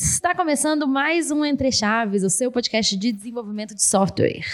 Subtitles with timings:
[0.00, 4.44] Está começando mais um Entre Chaves, o seu podcast de desenvolvimento de software.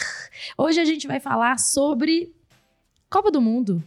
[0.57, 2.35] Hoje a gente vai falar sobre
[3.11, 3.85] Copa do Mundo.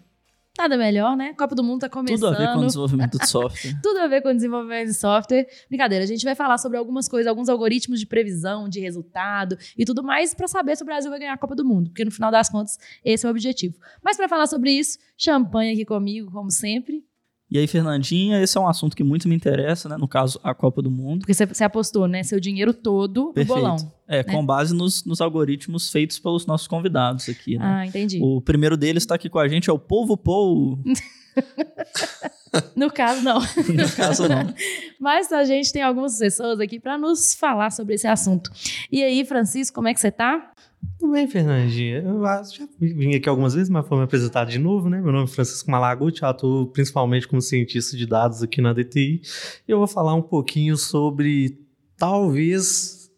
[0.55, 1.33] Nada melhor, né?
[1.33, 2.19] Copa do Mundo tá começando.
[2.19, 3.79] Tudo a ver com desenvolvimento de software.
[3.81, 5.47] Tudo a ver com desenvolvimento de software.
[5.67, 9.83] Brincadeira, a gente vai falar sobre algumas coisas, alguns algoritmos de previsão, de resultado e
[9.83, 12.11] tudo mais para saber se o Brasil vai ganhar a Copa do Mundo, porque no
[12.11, 13.79] final das contas esse é o objetivo.
[14.03, 17.03] Mas para falar sobre isso, champanhe aqui comigo, como sempre.
[17.49, 19.95] E aí, Fernandinha, esse é um assunto que muito me interessa, né?
[19.95, 21.19] No caso, a Copa do Mundo.
[21.19, 22.21] Porque você apostou, né?
[22.21, 23.57] Seu dinheiro todo Perfeito.
[23.57, 23.93] no bolão.
[24.05, 24.23] É, né?
[24.23, 27.65] com base nos, nos, algoritmos feitos pelos nossos convidados aqui, né?
[27.65, 28.19] Ah, entendi.
[28.21, 30.77] O primeiro deles está aqui com a gente, é o Povo Pou.
[32.75, 33.39] no caso, não.
[33.73, 34.53] no caso, não.
[34.99, 38.51] Mas a gente tem algumas pessoas aqui para nos falar sobre esse assunto.
[38.91, 40.51] E aí, Francisco, como é que você tá?
[40.99, 41.99] Tudo bem, Fernandinha.
[41.99, 44.99] Eu já vim aqui algumas vezes, mas foi me apresentar de novo, né?
[44.99, 49.21] Meu nome é Francisco Malaguti, atuo principalmente como cientista de dados aqui na DTI.
[49.67, 51.59] E eu vou falar um pouquinho sobre,
[51.95, 53.11] talvez,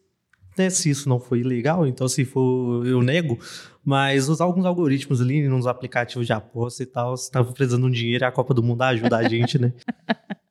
[0.58, 3.40] né, se isso não foi ilegal, então se for, eu nego,
[3.84, 7.88] mas usar alguns algoritmos ali nos aplicativos de aposta e tal, se estava precisando de
[7.88, 9.74] um dinheiro, a Copa do Mundo ajuda a gente, né?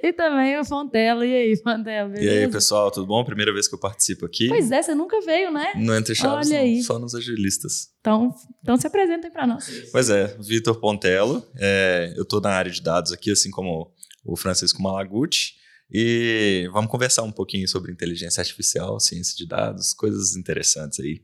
[0.04, 1.24] e também o Fontelo.
[1.24, 2.34] E aí, Fontelo, beleza?
[2.34, 3.24] E aí, pessoal, tudo bom?
[3.24, 4.48] Primeira vez que eu participo aqui.
[4.48, 5.72] Pois é, você nunca veio, né?
[5.76, 6.82] No Entre Chaves, Olha não, aí.
[6.82, 7.88] só nos agilistas.
[8.00, 9.64] Então, então se apresentem para nós.
[9.92, 11.46] Pois é, Vitor Pontello.
[11.58, 13.92] É, eu estou na área de dados aqui, assim como
[14.24, 15.54] o Francisco Malaguti.
[15.92, 21.22] E vamos conversar um pouquinho sobre inteligência artificial, ciência de dados, coisas interessantes aí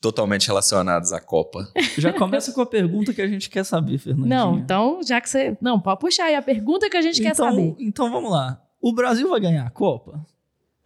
[0.00, 1.70] totalmente relacionados à Copa.
[1.98, 4.28] Já começa com a pergunta que a gente quer saber, Fernandinho.
[4.28, 5.56] Não, então, já que você.
[5.60, 7.76] Não, pode puxar aí a pergunta que a gente então, quer saber.
[7.78, 8.62] Então vamos lá.
[8.80, 10.24] O Brasil vai ganhar a Copa?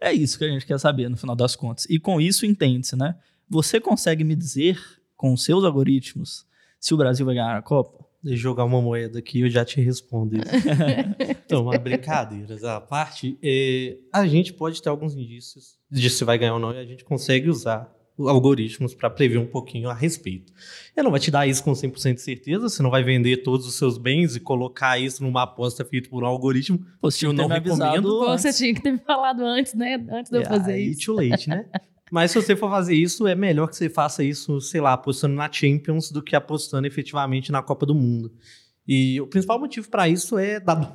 [0.01, 1.85] É isso que a gente quer saber no final das contas.
[1.89, 3.15] E com isso entende-se, né?
[3.49, 4.79] Você consegue me dizer,
[5.15, 6.45] com os seus algoritmos,
[6.79, 8.03] se o Brasil vai ganhar a Copa?
[8.23, 10.45] Deixa eu jogar uma moeda aqui eu já te respondo isso.
[11.45, 16.37] então, uma brincadeiras à parte, é, a gente pode ter alguns indícios de se vai
[16.37, 20.53] ganhar ou não e a gente consegue usar algoritmos para prever um pouquinho a respeito.
[20.95, 23.65] Eu não vai te dar isso com 100% de certeza, você não vai vender todos
[23.65, 26.79] os seus bens e colocar isso numa aposta feita por um algoritmo.
[27.01, 28.03] Pô, você eu não recomendo.
[28.03, 29.95] Pô, você tinha que ter me falado antes, né?
[30.11, 31.05] Antes de eu fazer aí, isso.
[31.05, 31.65] too late, né?
[32.11, 35.33] Mas se você for fazer isso, é melhor que você faça isso, sei lá, apostando
[35.33, 38.31] na Champions do que apostando efetivamente na Copa do Mundo.
[38.87, 40.93] E o principal motivo para isso é dado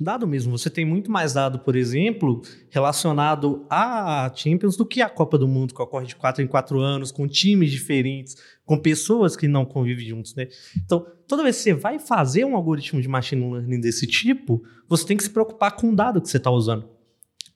[0.00, 0.56] dado mesmo.
[0.56, 5.48] Você tem muito mais dado, por exemplo, relacionado à Champions do que a Copa do
[5.48, 9.64] Mundo, que ocorre de quatro em quatro anos, com times diferentes, com pessoas que não
[9.64, 10.48] convivem juntos, né?
[10.84, 15.06] Então, toda vez que você vai fazer um algoritmo de machine learning desse tipo, você
[15.06, 16.96] tem que se preocupar com o dado que você está usando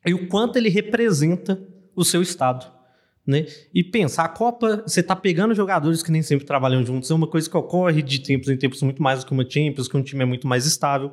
[0.06, 1.61] e o quanto ele representa
[1.95, 2.80] o seu estado.
[3.26, 3.47] Né?
[3.72, 7.26] E pensar, a Copa, você está pegando jogadores que nem sempre trabalham juntos, é uma
[7.26, 10.03] coisa que ocorre de tempos em tempos muito mais do que uma Champions, que um
[10.03, 11.12] time é muito mais estável.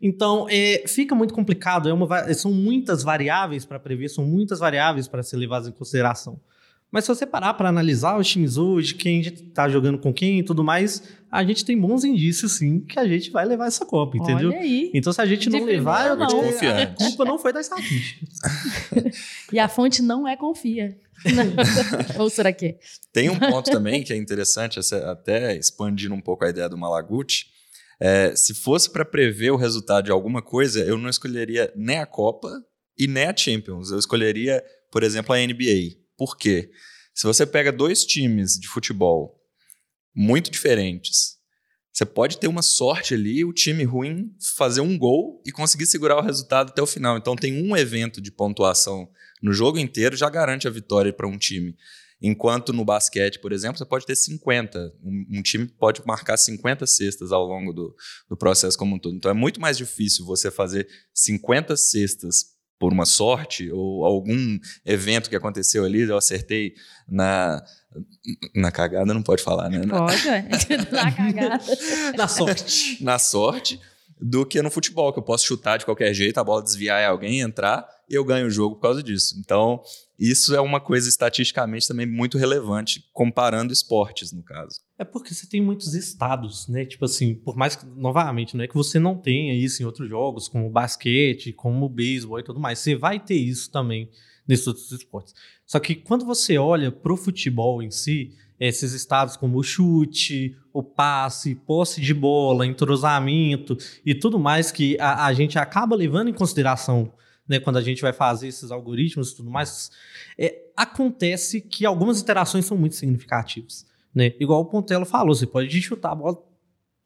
[0.00, 5.08] Então, é, fica muito complicado, é uma, são muitas variáveis para prever, são muitas variáveis
[5.08, 6.40] para ser levadas em consideração.
[6.90, 10.42] Mas se você parar para analisar os times hoje, quem está jogando com quem e
[10.42, 14.16] tudo mais, a gente tem bons indícios, sim, que a gente vai levar essa Copa,
[14.16, 14.48] entendeu?
[14.48, 14.90] Olha aí.
[14.94, 16.26] Então, se a gente não levar, eu não.
[16.26, 18.26] a culpa não foi da estatística.
[19.52, 20.96] e a fonte não é confia.
[22.18, 22.78] Ou será que é?
[23.12, 27.46] Tem um ponto também que é interessante, até expandindo um pouco a ideia do Malaguti.
[28.00, 32.06] É, se fosse para prever o resultado de alguma coisa, eu não escolheria nem a
[32.06, 32.48] Copa
[32.96, 33.90] e nem a Champions.
[33.90, 36.07] Eu escolheria, por exemplo, a NBA.
[36.18, 36.70] Por quê?
[37.14, 39.40] Se você pega dois times de futebol
[40.14, 41.38] muito diferentes,
[41.92, 46.16] você pode ter uma sorte ali, o time ruim fazer um gol e conseguir segurar
[46.16, 47.16] o resultado até o final.
[47.16, 49.08] Então tem um evento de pontuação
[49.42, 51.76] no jogo inteiro já garante a vitória para um time.
[52.20, 54.92] Enquanto no basquete, por exemplo, você pode ter 50.
[55.02, 57.94] Um, um, time pode marcar 50 cestas ao longo do,
[58.28, 59.16] do processo como um todo.
[59.16, 65.28] Então é muito mais difícil você fazer 50 cestas por uma sorte ou algum evento
[65.28, 66.74] que aconteceu ali, eu acertei
[67.08, 67.62] na
[68.54, 69.80] na cagada não pode falar, né?
[69.86, 70.22] Pode,
[70.92, 71.64] na cagada.
[72.16, 73.02] na sorte.
[73.02, 73.80] na sorte
[74.20, 77.06] do que no futebol, que eu posso chutar de qualquer jeito, a bola desviar em
[77.06, 79.36] alguém, entrar e eu ganho o jogo por causa disso.
[79.38, 79.82] Então,
[80.18, 84.80] isso é uma coisa estatisticamente também muito relevante, comparando esportes, no caso.
[84.98, 86.84] É porque você tem muitos estados, né?
[86.84, 90.08] Tipo assim, por mais que, novamente, não é que você não tenha isso em outros
[90.08, 92.78] jogos, como o basquete, como o beisebol e tudo mais.
[92.78, 94.10] Você vai ter isso também
[94.46, 95.34] nesses outros esportes.
[95.66, 100.82] Só que quando você olha pro futebol em si, esses estados como o chute, o
[100.82, 103.76] passe, posse de bola, entrosamento
[104.06, 107.12] e tudo mais que a, a gente acaba levando em consideração
[107.48, 109.90] né, quando a gente vai fazer esses algoritmos e tudo mais,
[110.38, 113.86] é, acontece que algumas interações são muito significativas.
[114.14, 114.32] Né?
[114.38, 116.38] Igual o Pontello falou, você pode chutar a bola,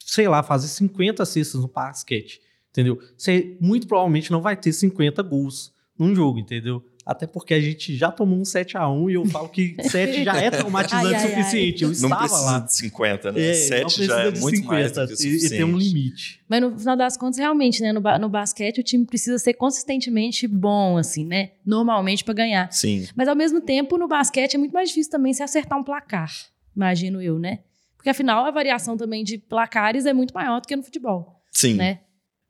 [0.04, 3.00] sei lá, fazer 50 cestas no basquete, entendeu?
[3.16, 6.84] Você muito provavelmente não vai ter 50 gols num jogo, entendeu?
[7.04, 10.50] Até porque a gente já tomou um 7x1 e eu falo que 7 já é
[10.50, 11.28] traumatizante o Ai, ai, ai.
[11.31, 11.82] suficiente.
[11.82, 12.58] Eu Não estava precisa lá.
[12.60, 13.40] de 50, né?
[13.40, 15.54] É, não 7 precisa já é de muito mais do 50, que o e- suficiente.
[15.54, 16.40] E tem um limite.
[16.49, 17.93] Mas no final das contas, realmente, né?
[17.93, 21.50] No, no basquete, o time precisa ser consistentemente bom, assim, né?
[21.66, 22.70] Normalmente pra ganhar.
[22.72, 25.82] Sim, Mas ao mesmo tempo, no basquete é muito mais difícil também se acertar um
[25.82, 26.31] placar,
[26.76, 27.60] imagino eu, né?
[27.96, 31.75] Porque afinal a variação também de placares é muito maior do que no futebol, sim.
[31.75, 32.00] né?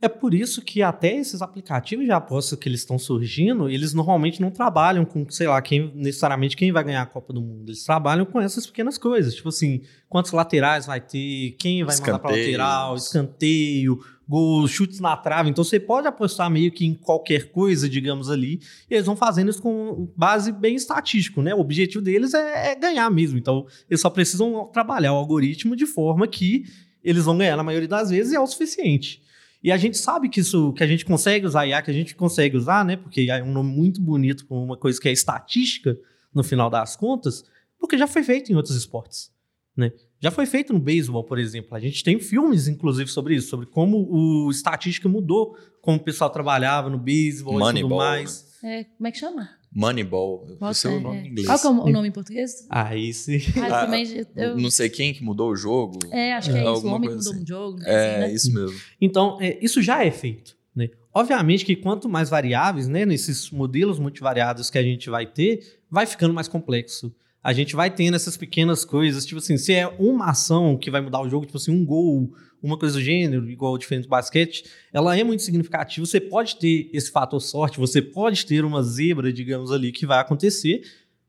[0.02, 4.40] É por isso que até esses aplicativos de aposta que eles estão surgindo, eles normalmente
[4.40, 7.70] não trabalham com, sei lá, quem necessariamente quem vai ganhar a Copa do Mundo.
[7.70, 12.18] Eles trabalham com essas pequenas coisas, tipo assim, quantos laterais vai ter, quem vai mandar
[12.18, 15.50] para lateral, escanteio, gols, chutes na trave.
[15.50, 18.58] Então você pode apostar meio que em qualquer coisa, digamos ali,
[18.90, 21.54] e eles vão fazendo isso com base bem estatístico, né?
[21.54, 23.38] O objetivo deles é, é ganhar mesmo.
[23.38, 26.64] Então eles só precisam trabalhar o algoritmo de forma que
[27.04, 29.21] eles vão ganhar na maioria das vezes e é o suficiente.
[29.62, 32.16] E a gente sabe que isso, que a gente consegue usar IA, que a gente
[32.16, 32.96] consegue usar, né?
[32.96, 35.96] Porque IA é um nome muito bonito com uma coisa que é estatística
[36.34, 37.44] no final das contas,
[37.78, 39.30] porque já foi feito em outros esportes,
[39.76, 39.92] né?
[40.18, 41.74] Já foi feito no beisebol, por exemplo.
[41.76, 46.30] A gente tem filmes, inclusive, sobre isso, sobre como o estatística mudou, como o pessoal
[46.30, 48.58] trabalhava no beisebol e tudo mais.
[48.62, 49.50] É, como é que chama?
[49.74, 50.46] Moneyball.
[50.58, 51.00] Qual Esse é o é?
[51.00, 51.46] nome em inglês.
[51.46, 52.66] Qual que é o nome em português?
[52.68, 53.38] Aí sim.
[53.56, 55.98] Ah, Ah, também, eu, Não sei quem que mudou o jogo.
[56.10, 56.86] é, acho que é isso.
[56.86, 57.42] O homem que mudou assim.
[57.42, 57.78] um jogo.
[57.84, 58.32] É, assim, né?
[58.34, 58.78] isso mesmo.
[59.00, 60.56] Então, é, isso já é feito.
[60.74, 60.88] Né?
[61.14, 66.06] Obviamente que quanto mais variáveis, né, nesses modelos multivariados que a gente vai ter, vai
[66.06, 67.14] ficando mais complexo.
[67.42, 71.00] A gente vai tendo essas pequenas coisas, tipo assim, se é uma ação que vai
[71.00, 74.64] mudar o jogo, tipo assim, um gol, uma coisa do gênero, igual diferente do basquete,
[74.92, 76.06] ela é muito significativa.
[76.06, 80.20] Você pode ter esse fator sorte, você pode ter uma zebra, digamos ali, que vai
[80.20, 80.82] acontecer,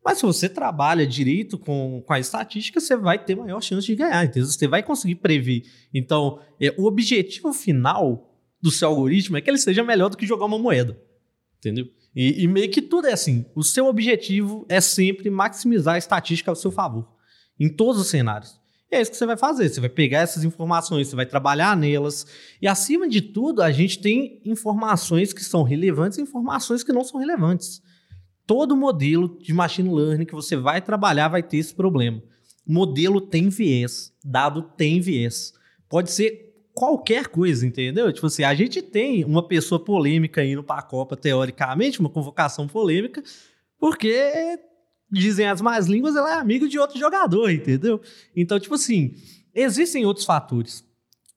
[0.06, 3.96] mas se você trabalha direito com, com a estatística, você vai ter maior chance de
[3.96, 4.46] ganhar, entendeu?
[4.46, 5.64] Você vai conseguir prever.
[5.94, 8.30] Então, é, o objetivo final
[8.62, 11.00] do seu algoritmo é que ele seja melhor do que jogar uma moeda.
[11.58, 11.88] Entendeu?
[12.16, 13.46] E, e meio que tudo é assim.
[13.56, 17.08] O seu objetivo é sempre maximizar a estatística ao seu favor.
[17.60, 18.60] Em todos os cenários.
[18.92, 19.70] E é isso que você vai fazer.
[19.70, 22.28] Você vai pegar essas informações, você vai trabalhar nelas.
[22.62, 27.04] E acima de tudo, a gente tem informações que são relevantes e informações que não
[27.04, 27.82] são relevantes.
[28.46, 32.22] Todo modelo de machine learning que você vai trabalhar vai ter esse problema.
[32.68, 35.54] Modelo tem viés, dado tem viés.
[35.90, 36.43] Pode ser
[36.74, 38.12] qualquer coisa, entendeu?
[38.12, 42.68] Tipo assim, a gente tem uma pessoa polêmica indo para a Copa, teoricamente, uma convocação
[42.68, 43.24] polêmica,
[43.80, 44.60] porque
[45.12, 48.02] dizem as más línguas, ela é amiga de outro jogador, entendeu?
[48.36, 49.14] Então, tipo assim,
[49.54, 50.84] existem outros fatores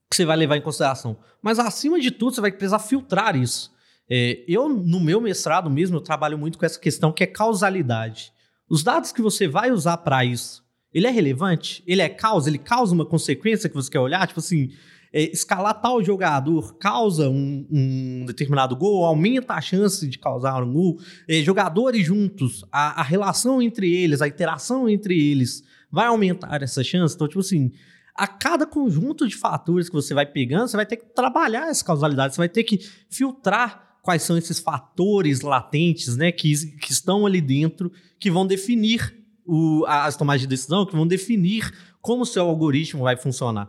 [0.09, 3.75] que você vai levar em consideração, mas acima de tudo, você vai precisar filtrar isso.
[4.09, 8.33] É, eu, no meu mestrado mesmo, eu trabalho muito com essa questão que é causalidade.
[8.69, 11.83] Os dados que você vai usar para isso, ele é relevante?
[11.87, 12.49] Ele é causa?
[12.49, 14.27] Ele causa uma consequência que você quer olhar?
[14.27, 14.73] Tipo assim,
[15.21, 20.99] escalar tal jogador causa um, um determinado gol, aumenta a chance de causar um gol.
[21.29, 26.85] É, jogadores juntos, a, a relação entre eles, a interação entre eles vai aumentar essa
[26.85, 27.15] chance.
[27.15, 27.73] Então, tipo assim,
[28.15, 31.85] a cada conjunto de fatores que você vai pegando, você vai ter que trabalhar essa
[31.85, 32.79] causalidade, você vai ter que
[33.09, 39.17] filtrar quais são esses fatores latentes, né, que, que estão ali dentro, que vão definir
[39.45, 43.69] o, as tomadas de decisão, que vão definir como o seu algoritmo vai funcionar.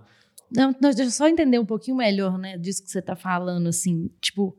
[0.51, 3.67] Não, não, deixa eu só entender um pouquinho melhor, né, disso que você tá falando,
[3.67, 4.55] assim, tipo,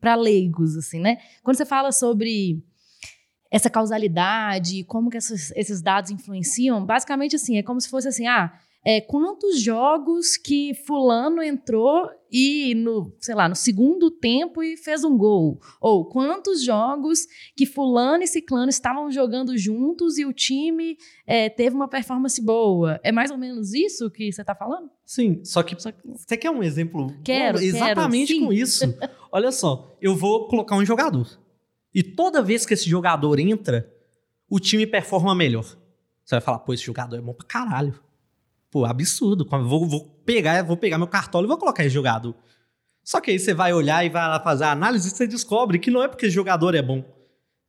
[0.00, 1.18] para leigos, assim, né?
[1.42, 2.62] Quando você fala sobre
[3.50, 8.26] essa causalidade, como que essas- esses dados influenciam, basicamente, assim, é como se fosse assim,
[8.26, 8.52] ah,
[8.84, 15.04] é, quantos jogos que fulano entrou e no, sei lá, no segundo tempo e fez
[15.04, 15.60] um gol?
[15.80, 17.20] Ou quantos jogos
[17.56, 20.96] que fulano e ciclano estavam jogando juntos e o time
[21.26, 22.98] é, teve uma performance boa?
[23.02, 24.88] É mais ou menos isso que você tá falando?
[25.04, 27.14] Sim, só que Só que- você quer um exemplo?
[27.22, 27.64] Quero, bom?
[27.64, 28.84] Exatamente quero, com isso.
[29.30, 31.38] Olha só, eu vou colocar um jogador.
[31.94, 33.92] E toda vez que esse jogador entra,
[34.48, 35.64] o time performa melhor.
[36.24, 37.94] Você vai falar, pô, esse jogador é bom pra caralho.
[38.70, 39.44] Pô, absurdo.
[39.44, 42.34] Vou, vou pegar, vou pegar meu cartola e vou colocar esse jogador.
[43.02, 45.78] Só que aí você vai olhar e vai lá fazer a análise e você descobre
[45.78, 47.04] que não é porque jogador é bom.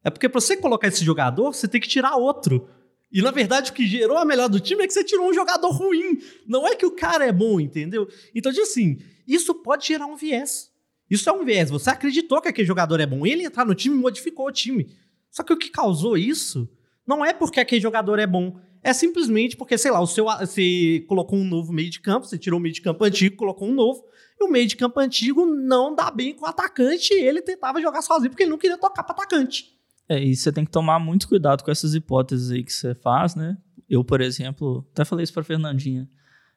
[0.04, 2.68] É porque pra você colocar esse jogador, você tem que tirar outro.
[3.12, 5.34] E na verdade o que gerou a melhor do time é que você tirou um
[5.34, 6.20] jogador ruim.
[6.48, 8.08] Não é que o cara é bom, entendeu?
[8.34, 10.72] Então, tipo assim, isso pode gerar um viés.
[11.10, 11.70] Isso é um viés.
[11.70, 13.26] Você acreditou que aquele jogador é bom.
[13.26, 14.90] Ele entrar no time modificou o time.
[15.30, 16.70] Só que o que causou isso
[17.06, 18.58] não é porque aquele jogador é bom.
[18.84, 22.38] É simplesmente porque, sei lá, o seu, você colocou um novo meio de campo, você
[22.38, 24.04] tirou o meio de campo antigo, colocou um novo,
[24.40, 27.80] e o meio de campo antigo não dá bem com o atacante e ele tentava
[27.80, 29.66] jogar sozinho porque ele não queria tocar para atacante.
[30.10, 33.36] É, e você tem que tomar muito cuidado com essas hipóteses aí que você faz,
[33.36, 33.56] né?
[33.88, 36.10] Eu, por exemplo, até falei isso pra Fernandinha.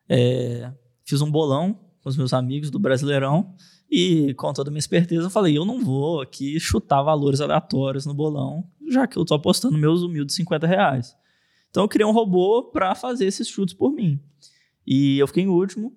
[0.09, 0.73] É,
[1.05, 3.55] fiz um bolão com os meus amigos do Brasileirão
[3.91, 8.07] E com toda a minha esperteza, eu falei: eu não vou aqui chutar valores aleatórios
[8.07, 11.17] no bolão, já que eu tô apostando meus humildes 50 reais.
[11.75, 14.21] Então eu criei um robô para fazer esses chutes por mim.
[14.87, 15.93] E eu fiquei em último,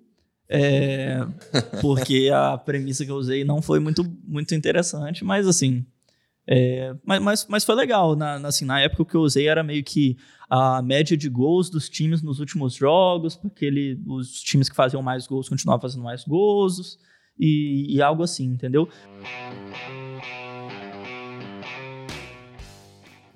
[0.48, 1.20] é,
[1.80, 5.86] porque a premissa que eu usei não foi muito, muito interessante, mas assim.
[6.48, 8.16] É, mas, mas, mas foi legal.
[8.16, 10.16] Na, na, assim, na época o que eu usei era meio que
[10.50, 15.00] a média de gols dos times nos últimos jogos, porque ele, os times que faziam
[15.00, 16.98] mais gols continuavam fazendo mais gols,
[17.38, 18.88] e, e algo assim, entendeu?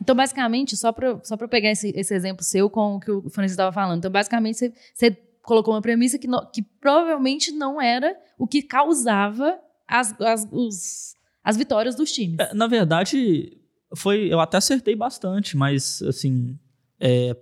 [0.03, 3.53] Então, basicamente, só para só pegar esse, esse exemplo seu com o que o Francisco
[3.53, 8.17] estava falando, então, basicamente, você, você colocou uma premissa que, no, que provavelmente não era
[8.37, 9.57] o que causava
[9.87, 12.37] as, as, os, as vitórias dos times.
[12.41, 13.57] É, na verdade,
[13.95, 16.59] foi eu até acertei bastante, mas, assim,
[16.99, 17.37] é,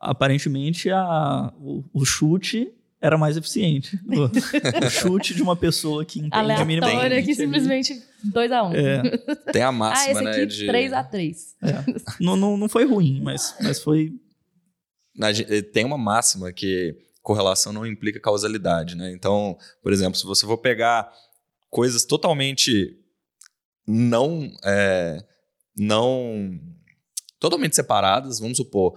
[0.00, 4.00] aparentemente a, o, o chute era mais eficiente.
[4.08, 8.70] o chute de uma pessoa que entende Aleatória, que simplesmente 2x1.
[8.70, 8.72] Um.
[8.72, 9.52] É.
[9.52, 10.46] Tem a máxima, ah, esse né?
[10.46, 10.66] De...
[10.66, 11.36] 3x3.
[11.62, 11.84] É.
[12.18, 14.10] não, não, não foi ruim, mas, mas foi.
[15.74, 19.12] Tem uma máxima que correlação não implica causalidade, né?
[19.12, 21.12] Então, por exemplo, se você for pegar
[21.68, 22.98] coisas totalmente
[23.86, 24.50] não.
[24.64, 25.22] É,
[25.76, 26.58] não
[27.44, 28.38] totalmente separadas.
[28.38, 28.94] Vamos supor,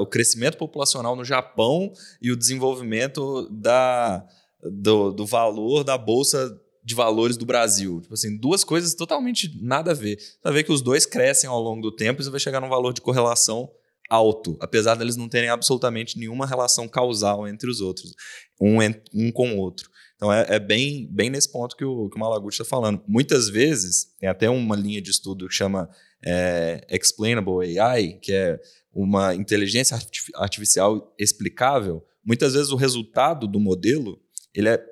[0.00, 4.24] o crescimento populacional no Japão e o desenvolvimento da,
[4.62, 8.00] do, do valor da bolsa de valores do Brasil.
[8.00, 10.16] Tipo assim, duas coisas totalmente nada a ver.
[10.16, 12.60] Você vai ver que os dois crescem ao longo do tempo e você vai chegar
[12.60, 13.68] num valor de correlação
[14.08, 18.12] alto, apesar deles não terem absolutamente nenhuma relação causal entre os outros,
[18.60, 18.78] um,
[19.14, 19.88] um com o outro.
[20.16, 23.02] Então é, é, bem, bem nesse ponto que o, que o Malaguti está falando.
[23.08, 25.88] Muitas vezes, tem até uma linha de estudo que chama
[26.24, 28.60] é, Explainable AI, que é
[28.92, 29.98] uma inteligência
[30.34, 34.20] artificial explicável, muitas vezes o resultado do modelo
[34.54, 34.82] ele é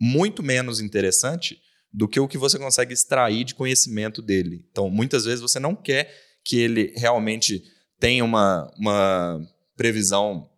[0.00, 1.58] muito menos interessante
[1.92, 4.66] do que o que você consegue extrair de conhecimento dele.
[4.70, 6.12] Então, muitas vezes você não quer
[6.44, 7.62] que ele realmente
[8.00, 9.40] tenha uma, uma
[9.76, 10.50] previsão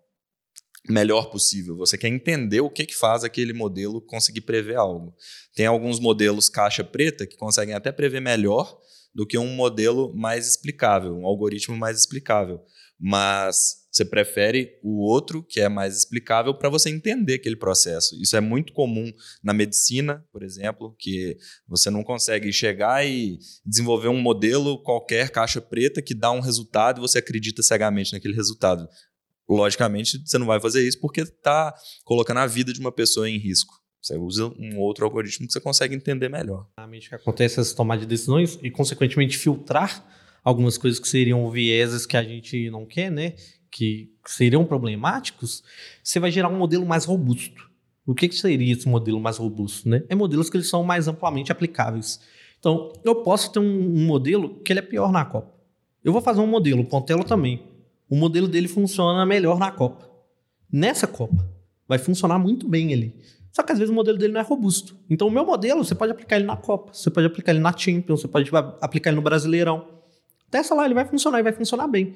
[0.88, 1.76] melhor possível.
[1.76, 5.14] Você quer entender o que, que faz aquele modelo conseguir prever algo.
[5.54, 8.80] Tem alguns modelos caixa preta que conseguem até prever melhor
[9.16, 12.61] do que um modelo mais explicável, um algoritmo mais explicável.
[13.00, 18.14] Mas você prefere o outro, que é mais explicável, para você entender aquele processo.
[18.20, 19.11] Isso é muito comum
[19.42, 25.62] na medicina, por exemplo, que você não consegue chegar e desenvolver um modelo qualquer, caixa
[25.62, 28.87] preta, que dá um resultado e você acredita cegamente naquele resultado.
[29.49, 33.38] Logicamente, você não vai fazer isso porque está colocando a vida de uma pessoa em
[33.38, 33.86] risco.
[34.06, 36.68] Você usa um outro algoritmo que você consegue entender melhor.
[36.78, 40.06] Realmente acontece essa tomada de decisões e, consequentemente, filtrar
[40.44, 43.34] algumas coisas que seriam vieses que a gente não quer, né?
[43.68, 45.64] Que seriam problemáticos,
[46.04, 47.68] você vai gerar um modelo mais robusto.
[48.06, 50.04] O que, que seria esse modelo mais robusto, né?
[50.08, 52.20] É modelos que eles são mais amplamente aplicáveis.
[52.60, 55.52] Então, eu posso ter um, um modelo que ele é pior na Copa.
[56.04, 57.60] Eu vou fazer um modelo, o Pontelo também.
[58.08, 60.08] O modelo dele funciona melhor na Copa.
[60.70, 61.44] Nessa Copa,
[61.88, 63.12] vai funcionar muito bem ali.
[63.56, 64.94] Só que às vezes o modelo dele não é robusto.
[65.08, 67.75] Então o meu modelo, você pode aplicar ele na Copa, você pode aplicar ele na
[67.75, 68.50] Champions, você pode
[68.82, 69.88] aplicar ele no Brasileirão.
[70.50, 72.14] Testa lá, ele vai funcionar e vai funcionar bem.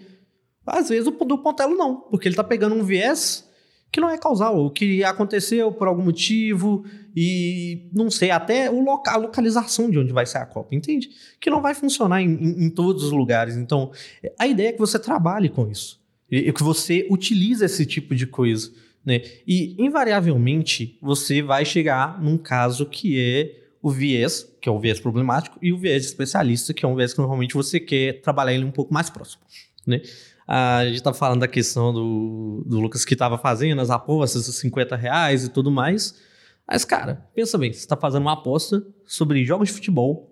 [0.66, 3.48] Às vezes o do Pontelo não, porque ele está pegando um viés
[3.90, 6.84] que não é causal, o que aconteceu por algum motivo
[7.16, 11.08] e não sei, até o local, a localização de onde vai ser a Copa, entende?
[11.40, 13.56] Que não vai funcionar em, em, em todos os lugares.
[13.56, 13.92] Então,
[14.38, 15.98] a ideia é que você trabalhe com isso,
[16.30, 18.70] e que você utilize esse tipo de coisa.
[19.04, 19.22] Né?
[19.46, 25.00] E, invariavelmente, você vai chegar num caso que é o viés, que é o viés
[25.00, 28.64] problemático, e o viés especialista, que é um viés que normalmente você quer trabalhar ele
[28.64, 29.42] um pouco mais próximo.
[29.86, 30.02] Né?
[30.46, 34.56] A gente estava falando da questão do, do Lucas que estava fazendo as apostas, os
[34.56, 36.14] 50 reais e tudo mais.
[36.66, 40.30] Mas, cara, pensa bem, você está fazendo uma aposta sobre jogos de futebol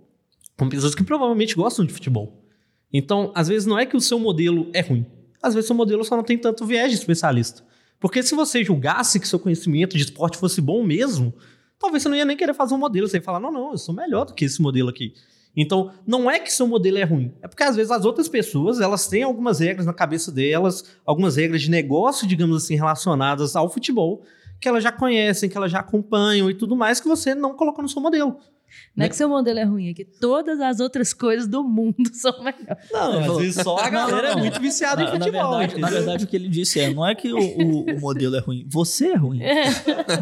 [0.57, 2.45] com pessoas que provavelmente gostam de futebol.
[2.93, 5.07] Então, às vezes não é que o seu modelo é ruim.
[5.43, 7.65] Às vezes o seu modelo só não tem tanto viés de especialista.
[8.01, 11.35] Porque se você julgasse que seu conhecimento de esporte fosse bom mesmo,
[11.79, 13.09] talvez você não ia nem querer fazer um modelo.
[13.09, 15.13] Você ia falar, não, não, eu sou melhor do que esse modelo aqui.
[15.57, 17.35] Então, não é que seu modelo é ruim.
[17.43, 21.37] É porque, às vezes, as outras pessoas, elas têm algumas regras na cabeça delas, algumas
[21.37, 24.23] regras de negócio, digamos assim, relacionadas ao futebol,
[24.61, 27.83] que elas já conhecem, que elas já acompanham e tudo mais, que você não colocou
[27.83, 28.39] no seu modelo.
[28.95, 32.11] Não é que seu modelo é ruim, é que todas as outras coisas do mundo
[32.13, 32.91] são melhores.
[32.91, 35.53] Não, às vezes só a galera é muito viciada em futebol.
[35.53, 38.01] Na verdade, na verdade, o que ele disse é: não é que o, o, o
[38.01, 39.41] modelo é ruim, você é ruim.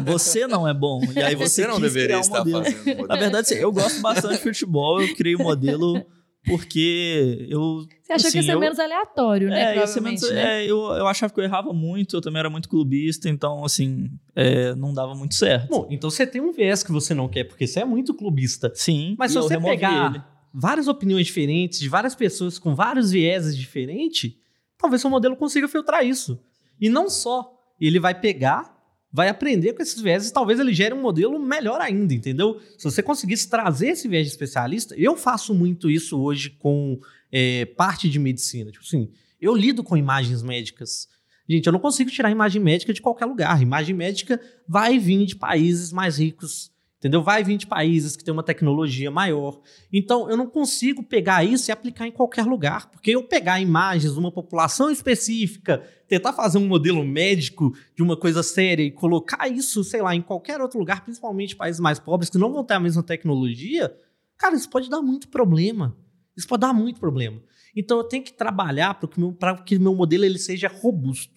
[0.05, 1.01] Você não é bom.
[1.15, 2.63] E aí você, você não deveria um estar modelo.
[2.63, 3.07] fazendo modelo.
[3.07, 6.05] Na verdade, eu gosto bastante de futebol, eu criei o um modelo
[6.47, 7.85] porque eu.
[8.01, 9.75] Você achou assim, que ia ser eu- menos aleatório, né?
[9.75, 10.63] É, ia ser menos- né?
[10.63, 14.09] é, eu, eu achava que eu errava muito, eu também era muito clubista, então, assim,
[14.35, 15.69] é, não dava muito certo.
[15.69, 18.71] Bom, então você tem um viés que você não quer, porque você é muito clubista.
[18.73, 20.23] Sim, Mas e se eu você pegar ele.
[20.53, 24.33] várias opiniões diferentes, de várias pessoas com vários vieses diferentes,
[24.77, 26.39] talvez seu modelo consiga filtrar isso.
[26.79, 27.53] E não só.
[27.79, 28.76] Ele vai pegar,
[29.11, 32.59] vai aprender com esses vieses, talvez ele gere um modelo melhor ainda, entendeu?
[32.77, 36.99] Se você conseguisse trazer esse viés de especialista, eu faço muito isso hoje com
[37.31, 38.71] é, parte de medicina.
[38.71, 39.09] Tipo assim,
[39.39, 41.07] eu lido com imagens médicas.
[41.49, 43.61] Gente, eu não consigo tirar imagem médica de qualquer lugar.
[43.61, 47.21] Imagem médica vai vir de países mais ricos, entendeu?
[47.21, 49.59] Vai vir de países que têm uma tecnologia maior.
[49.91, 54.13] Então, eu não consigo pegar isso e aplicar em qualquer lugar, porque eu pegar imagens
[54.13, 59.47] de uma população específica, tentar fazer um modelo médico de uma coisa séria e colocar
[59.47, 62.73] isso, sei lá, em qualquer outro lugar, principalmente países mais pobres que não vão ter
[62.73, 63.95] a mesma tecnologia,
[64.37, 65.95] cara, isso pode dar muito problema.
[66.35, 67.41] Isso pode dar muito problema.
[67.75, 71.33] Então, eu tenho que trabalhar para que, pra que meu modelo ele seja robusto,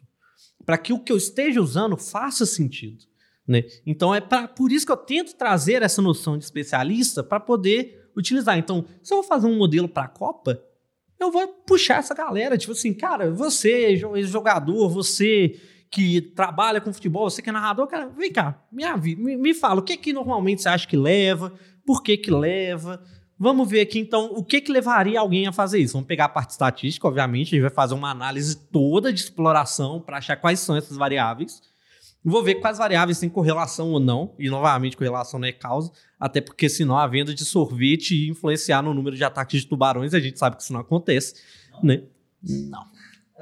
[0.64, 3.09] para que o que eu esteja usando faça sentido.
[3.50, 3.64] Né?
[3.84, 8.08] Então é pra, por isso que eu tento trazer essa noção de especialista para poder
[8.16, 8.56] utilizar.
[8.56, 10.62] Então, se eu vou fazer um modelo para a Copa,
[11.18, 16.92] eu vou puxar essa galera, tipo assim, cara, você, jo- jogador, você que trabalha com
[16.92, 18.84] futebol, você que é narrador, cara, vem cá, me,
[19.16, 21.52] me, me fala, o que que normalmente você acha que leva,
[21.84, 23.02] por que que leva,
[23.42, 25.94] Vamos ver aqui, então, o que, que levaria alguém a fazer isso?
[25.94, 29.98] Vamos pegar a parte estatística, obviamente, a gente vai fazer uma análise toda de exploração
[29.98, 31.62] para achar quais são essas variáveis.
[32.24, 36.40] Vou ver quais variáveis têm correlação ou não, e novamente, correlação não é causa, até
[36.40, 40.20] porque senão a venda de sorvete ia influenciar no número de ataques de tubarões, a
[40.20, 41.34] gente sabe que isso não acontece,
[41.82, 42.02] né?
[42.42, 42.84] Não.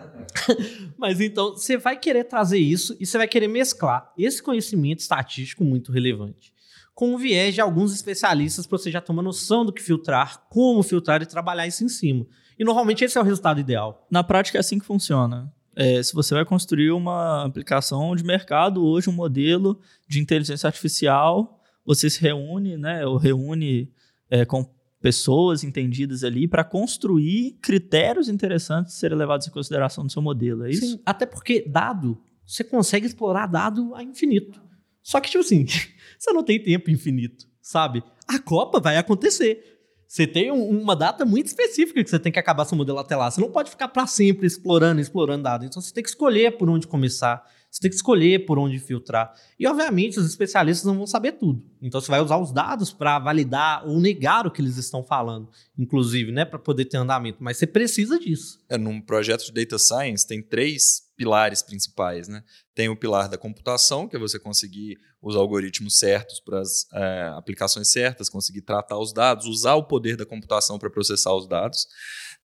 [0.96, 5.64] Mas então, você vai querer trazer isso e você vai querer mesclar esse conhecimento estatístico
[5.64, 6.52] muito relevante
[6.98, 10.42] com o viés de alguns especialistas para você já ter uma noção do que filtrar,
[10.48, 12.26] como filtrar e trabalhar isso em cima.
[12.58, 14.04] E normalmente esse é o resultado ideal.
[14.10, 15.48] Na prática é assim que funciona.
[15.80, 21.62] É, se você vai construir uma aplicação de mercado, hoje um modelo de inteligência artificial,
[21.86, 23.88] você se reúne, né, ou reúne
[24.28, 24.68] é, com
[25.00, 30.70] pessoas entendidas ali para construir critérios interessantes serem levados em consideração no seu modelo, é
[30.70, 30.84] isso?
[30.84, 34.60] Sim, até porque dado, você consegue explorar dado a infinito.
[35.00, 35.64] Só que, tipo assim,
[36.18, 38.02] você não tem tempo infinito, sabe?
[38.26, 39.77] A Copa vai acontecer.
[40.08, 43.14] Você tem um- uma data muito específica que você tem que acabar seu modelo até
[43.14, 43.30] lá.
[43.30, 45.66] Você não pode ficar para sempre explorando, explorando dados.
[45.66, 47.44] Então você tem que escolher por onde começar.
[47.70, 49.32] Você tem que escolher por onde filtrar.
[49.58, 51.62] E, obviamente, os especialistas não vão saber tudo.
[51.80, 55.48] Então você vai usar os dados para validar ou negar o que eles estão falando,
[55.78, 57.38] inclusive, né, para poder ter andamento.
[57.40, 58.58] Mas você precisa disso.
[58.68, 62.42] É, num projeto de data science tem três pilares principais, né?
[62.74, 67.32] Tem o pilar da computação, que é você conseguir os algoritmos certos para as é,
[67.36, 71.86] aplicações certas, conseguir tratar os dados, usar o poder da computação para processar os dados.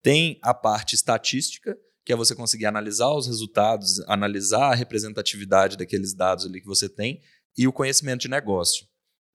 [0.01, 6.13] Tem a parte estatística, que é você conseguir analisar os resultados, analisar a representatividade daqueles
[6.13, 7.21] dados ali que você tem,
[7.57, 8.85] e o conhecimento de negócio.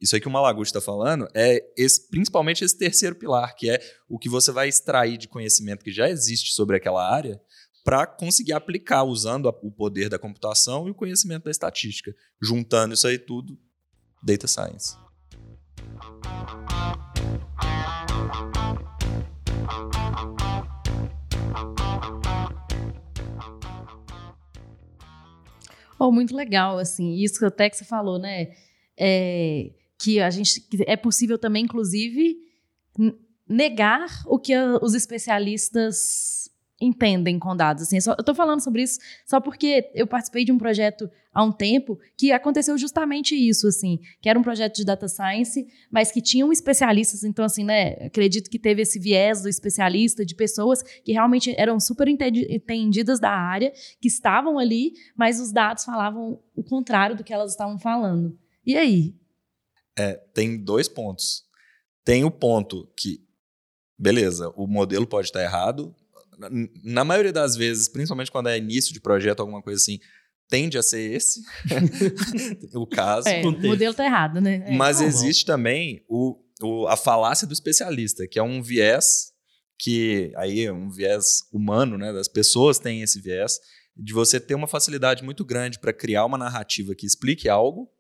[0.01, 3.81] Isso aí que o Malaguti está falando é esse- principalmente esse terceiro pilar, que é
[4.09, 7.41] o que você vai extrair de conhecimento que já existe sobre aquela área
[7.85, 12.13] para conseguir aplicar usando o poder da computação e o conhecimento da estatística.
[12.43, 13.59] Juntando isso aí tudo,
[14.23, 14.97] data science.
[25.99, 28.49] Oh, muito legal, assim, isso até que você falou, né?
[28.99, 32.37] É, que a gente que é possível também, inclusive,
[33.49, 36.49] negar o que a- os especialistas
[36.81, 37.85] entendem com dados.
[37.85, 41.43] Assim, só- eu tô falando sobre isso só porque eu participei de um projeto há
[41.43, 46.11] um tempo que aconteceu justamente isso, assim, que era um projeto de data science, mas
[46.11, 50.83] que tinham especialistas, então, assim, né, acredito que teve esse viés do especialista, de pessoas
[50.83, 56.41] que realmente eram super entendi- entendidas da área, que estavam ali, mas os dados falavam
[56.55, 58.39] o contrário do que elas estavam falando.
[58.65, 59.15] E aí?
[59.99, 61.45] É, tem dois pontos.
[62.05, 63.21] Tem o ponto que,
[63.99, 65.95] beleza, o modelo pode estar errado.
[66.83, 69.99] Na- maioria das vezes, principalmente quando é início de projeto, alguma coisa assim,
[70.49, 71.41] tende a ser esse
[72.75, 73.29] o caso.
[73.29, 74.65] É, o modelo tá errado, né?
[74.67, 74.77] É.
[74.77, 79.33] Mas existe também o, o- a falácia do especialista, que é um viés
[79.79, 82.13] que aí é um viés humano, né?
[82.13, 83.59] Das pessoas têm esse viés
[83.97, 87.91] de você ter uma facilidade muito grande para criar uma narrativa que explique algo,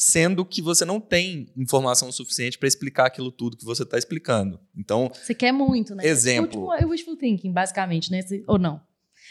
[0.00, 4.58] sendo que você não tem informação suficiente para explicar aquilo tudo que você está explicando.
[4.74, 6.06] Então, Você quer muito, né?
[6.06, 6.72] Exemplo.
[6.72, 8.20] É wishful thinking, basicamente, né?
[8.46, 8.80] Ou não?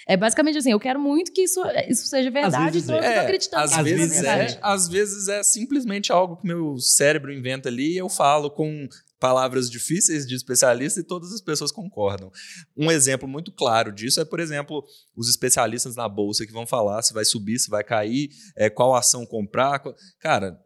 [0.07, 3.15] É basicamente assim, eu quero muito que isso, isso seja verdade, então eu é.
[3.15, 4.53] tô acreditando às que vezes é verdade.
[4.53, 8.87] é, às vezes é simplesmente algo que meu cérebro inventa ali e eu falo com
[9.19, 12.31] palavras difíceis de especialista e todas as pessoas concordam.
[12.75, 14.83] Um exemplo muito claro disso é, por exemplo,
[15.15, 18.95] os especialistas na bolsa que vão falar se vai subir, se vai cair, é, qual
[18.95, 19.79] ação comprar.
[19.79, 19.93] Qual...
[20.19, 20.59] Cara,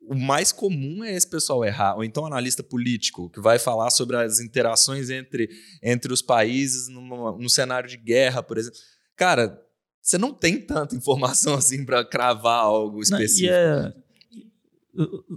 [0.00, 1.96] o mais comum é esse pessoal errar.
[1.96, 5.50] Ou então analista político, que vai falar sobre as interações entre,
[5.82, 8.78] entre os países no cenário de guerra, por exemplo.
[9.16, 9.60] Cara,
[10.00, 13.52] você não tem tanta informação assim para cravar algo específico.
[13.52, 13.94] Não, é,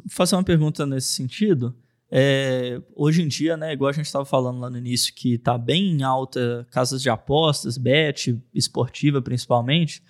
[0.10, 1.76] fazer uma pergunta nesse sentido.
[2.13, 5.58] É, hoje em dia, né, igual a gente estava falando lá no início, que está
[5.58, 10.04] bem em alta casas de apostas, bet, esportiva principalmente,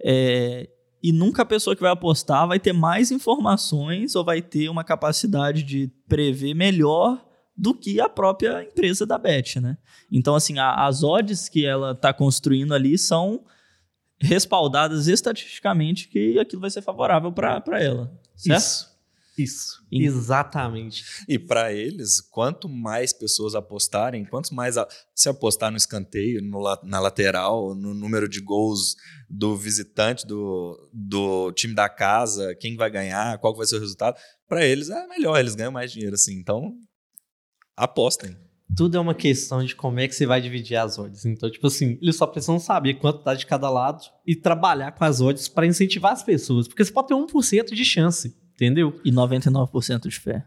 [0.00, 0.68] é,
[1.02, 4.84] e nunca a pessoa que vai apostar vai ter mais informações ou vai ter uma
[4.84, 7.24] capacidade de prever melhor
[7.56, 9.76] do que a própria empresa da bet, né?
[10.12, 13.44] Então, assim, a, as odds que ela está construindo ali são
[14.20, 18.60] respaldadas estatisticamente que aquilo vai ser favorável para ela, certo?
[18.60, 18.97] Isso.
[19.38, 21.04] Isso, exatamente.
[21.28, 26.60] E para eles, quanto mais pessoas apostarem, quanto mais a, se apostar no escanteio, no,
[26.82, 28.96] na lateral, no número de gols
[29.30, 34.18] do visitante, do, do time da casa, quem vai ganhar, qual vai ser o resultado,
[34.48, 36.34] para eles é melhor, eles ganham mais dinheiro assim.
[36.34, 36.74] Então,
[37.76, 38.36] apostem.
[38.76, 41.24] Tudo é uma questão de como é que você vai dividir as odds.
[41.24, 45.04] Então, tipo assim, eles só precisam saber quanto dá de cada lado e trabalhar com
[45.04, 46.66] as odds para incentivar as pessoas.
[46.66, 49.00] Porque você pode ter 1% de chance Entendeu?
[49.04, 50.44] E 99% de fé.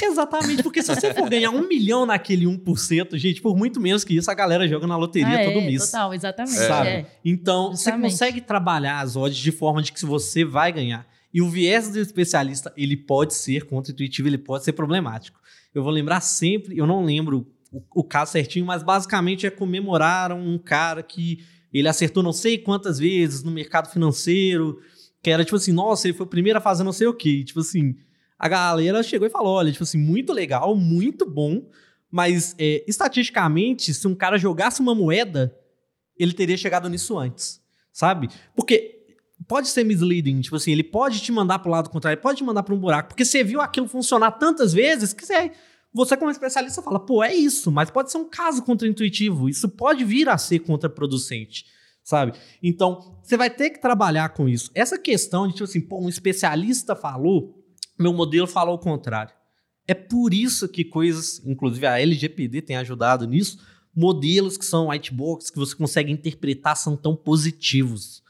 [0.00, 4.16] Exatamente, porque se você for ganhar um milhão naquele 1%, gente, por muito menos que
[4.16, 5.86] isso, a galera joga na loteria ah, todo é, mês.
[5.86, 6.56] Total, exatamente.
[6.56, 6.88] Sabe?
[6.88, 7.06] É.
[7.24, 8.12] Então, Justamente.
[8.12, 11.04] você consegue trabalhar as odds de forma de que você vai ganhar.
[11.32, 15.40] E o viés do especialista, ele pode ser contra-intuitivo, ele pode ser problemático.
[15.74, 20.32] Eu vou lembrar sempre, eu não lembro o, o caso certinho, mas basicamente é comemorar
[20.32, 24.80] um cara que ele acertou não sei quantas vezes no mercado financeiro,
[25.26, 27.42] que era tipo assim, nossa, ele foi o primeiro a fazer não sei o quê.
[27.42, 27.96] Tipo assim,
[28.38, 31.68] a galera chegou e falou: olha, tipo assim, muito legal, muito bom,
[32.08, 35.52] mas é, estatisticamente, se um cara jogasse uma moeda,
[36.16, 37.60] ele teria chegado nisso antes,
[37.92, 38.28] sabe?
[38.54, 39.04] Porque
[39.48, 42.62] pode ser misleading, tipo assim, ele pode te mandar pro lado contrário, pode te mandar
[42.62, 45.50] para um buraco, porque você viu aquilo funcionar tantas vezes que você,
[45.92, 50.04] você como especialista fala, pô, é isso, mas pode ser um caso contraintuitivo, isso pode
[50.04, 51.64] vir a ser contraproducente
[52.06, 52.38] sabe?
[52.62, 54.70] Então, você vai ter que trabalhar com isso.
[54.72, 57.52] Essa questão de, tipo assim, pô, um especialista falou,
[57.98, 59.34] meu modelo falou o contrário.
[59.88, 63.58] É por isso que coisas, inclusive a LGPD tem ajudado nisso,
[63.94, 68.22] modelos que são whitebox, que você consegue interpretar, são tão positivos.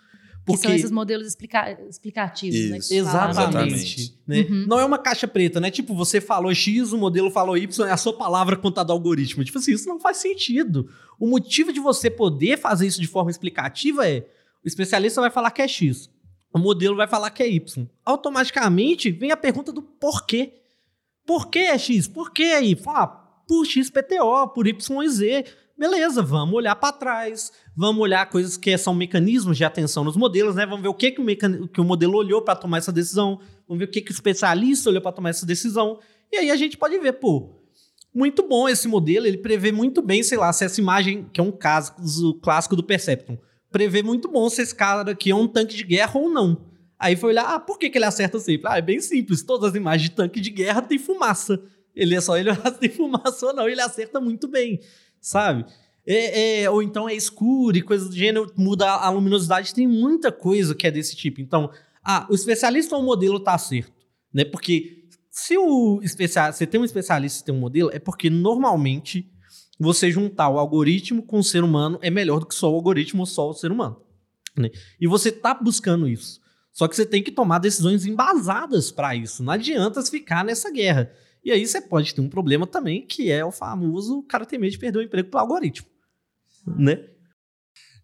[0.46, 0.62] Porque...
[0.62, 2.78] Que são esses modelos explica explicativos, né?
[2.90, 4.16] Exatamente.
[4.24, 4.46] Né?
[4.48, 4.66] Uhum.
[4.68, 5.72] Não é uma caixa preta, né?
[5.72, 9.44] Tipo, você falou X, o modelo falou Y, é a sua palavra contada ao algoritmo.
[9.44, 10.88] Tipo assim, isso não faz sentido.
[11.18, 14.24] O motivo de você poder fazer isso de forma explicativa é
[14.64, 16.08] o especialista vai falar que é X,
[16.52, 17.86] o modelo vai falar que é Y.
[18.04, 20.54] Automaticamente vem a pergunta do porquê.
[21.26, 22.06] Por que é X?
[22.08, 22.82] Por que é Y?
[22.88, 25.44] Ah, por XPTO, por Y e Z.
[25.78, 30.54] Beleza, vamos olhar para trás, vamos olhar coisas que são mecanismos de atenção nos modelos,
[30.54, 30.64] né?
[30.64, 31.66] Vamos ver o que, que, o, mecan...
[31.68, 34.88] que o modelo olhou para tomar essa decisão, vamos ver o que, que o especialista
[34.88, 35.98] olhou para tomar essa decisão.
[36.32, 37.60] E aí a gente pode ver, pô,
[38.14, 41.44] muito bom esse modelo, ele prevê muito bem, sei lá, se essa imagem, que é
[41.44, 43.36] um caso clássico do Perceptron,
[43.70, 46.64] prevê muito bom se esse cara aqui é um tanque de guerra ou não.
[46.98, 48.66] Aí foi olhar, ah, por que, que ele acerta sempre?
[48.66, 51.62] Ah, é bem simples, todas as imagens de tanque de guerra tem fumaça.
[51.94, 54.80] Ele é só ele se tem fumaça ou não, ele acerta muito bem
[55.26, 55.66] sabe?
[56.06, 60.30] É, é, ou então é escuro e coisa do gênero, muda a, luminosidade, tem muita
[60.30, 61.40] coisa que é desse tipo.
[61.40, 61.68] Então,
[62.04, 63.92] ah, o especialista ou o modelo tá certo,
[64.32, 64.44] né?
[64.44, 69.28] Porque se o especialista, você tem um especialista e tem um modelo, é porque normalmente
[69.80, 73.22] você juntar o algoritmo com o ser humano é melhor do que só o algoritmo
[73.22, 74.00] ou só o ser humano.
[74.56, 74.70] Né?
[75.00, 76.40] E você tá buscando isso.
[76.72, 79.42] Só que você tem que tomar decisões embasadas para isso.
[79.42, 81.10] Não adianta ficar nessa guerra.
[81.46, 84.58] E aí você pode ter um problema também, que é o famoso o cara ter
[84.58, 85.86] medo de perder o emprego pro algoritmo.
[86.66, 87.08] Né?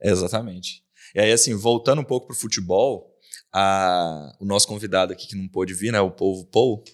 [0.01, 0.85] Exatamente.
[1.13, 3.11] E aí, assim, voltando um pouco pro futebol,
[3.53, 6.01] a, o nosso convidado aqui que não pôde vir, né?
[6.01, 6.85] O Povo Paul.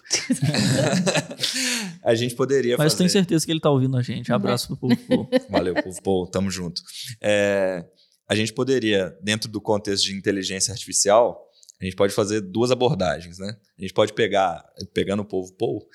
[2.03, 2.97] a gente poderia Mas fazer...
[2.97, 4.33] tenho certeza que ele tá ouvindo a gente.
[4.33, 5.29] Abraço pro Povo Paul.
[5.51, 6.25] Valeu, Povo Paul.
[6.25, 6.81] Tamo junto.
[7.21, 7.85] É,
[8.27, 11.48] a gente poderia, dentro do contexto de inteligência artificial,
[11.81, 13.57] a gente pode fazer duas abordagens, né?
[13.77, 15.87] A gente pode pegar, pegando o povo Paul,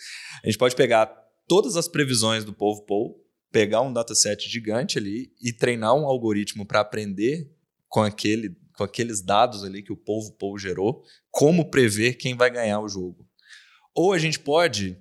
[0.42, 1.06] a gente pode pegar
[1.46, 6.64] todas as previsões do povo Paul, pegar um dataset gigante ali e treinar um algoritmo
[6.64, 7.50] para aprender
[7.86, 12.50] com, aquele, com aqueles dados ali que o povo Paul gerou, como prever quem vai
[12.50, 13.28] ganhar o jogo.
[13.94, 14.98] Ou a gente pode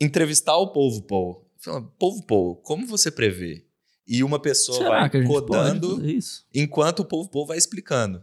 [0.00, 1.46] entrevistar o povo Paul.
[1.58, 3.66] Falar, povo Paul, como você prevê?
[4.06, 6.00] E uma pessoa Será vai codando
[6.54, 8.22] enquanto o povo Paul vai explicando.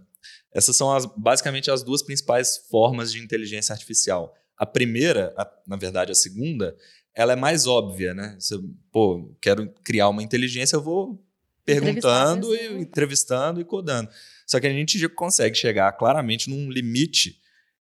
[0.54, 4.34] Essas são as, basicamente as duas principais formas de inteligência artificial.
[4.58, 6.76] A primeira, a- na verdade, a segunda,
[7.14, 8.36] ela é mais óbvia, né?
[8.40, 8.56] Você,
[8.92, 11.22] pô, quero criar uma inteligência, eu vou
[11.66, 14.10] perguntando Entrevistar a e entrevistando e codando.
[14.46, 17.40] Só que a gente já consegue chegar claramente num limite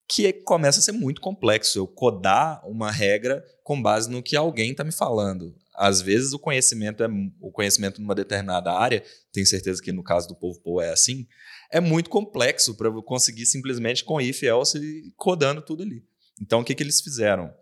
[0.08, 1.78] que é- começa a ser muito complexo.
[1.78, 5.54] Eu codar uma regra com base no que alguém está me falando.
[5.74, 7.08] Às vezes o conhecimento é
[7.40, 9.02] o conhecimento numa determinada área,
[9.32, 11.26] tenho certeza que no caso do povo Povo é assim,
[11.70, 16.04] é muito complexo para conseguir simplesmente com if else codando tudo ali.
[16.40, 17.52] Então o que, que eles fizeram?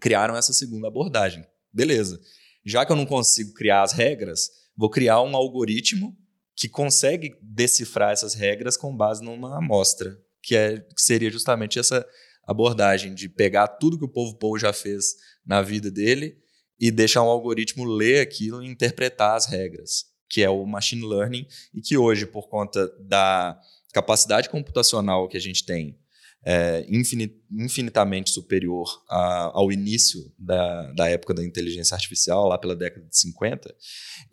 [0.00, 1.44] Criaram essa segunda abordagem.
[1.72, 2.20] Beleza.
[2.64, 6.16] Já que eu não consigo criar as regras, vou criar um algoritmo
[6.54, 12.06] que consegue decifrar essas regras com base numa amostra, que, é, que seria justamente essa
[12.46, 16.36] abordagem de pegar tudo que o povo Paul já fez na vida dele
[16.78, 21.46] e deixar um algoritmo ler aquilo e interpretar as regras, que é o machine learning,
[21.74, 23.60] e que hoje, por conta da
[23.92, 25.98] capacidade computacional que a gente tem,
[26.44, 32.74] é, infini- infinitamente superior a- ao início da, da época da inteligência artificial, lá pela
[32.74, 33.72] década de 50,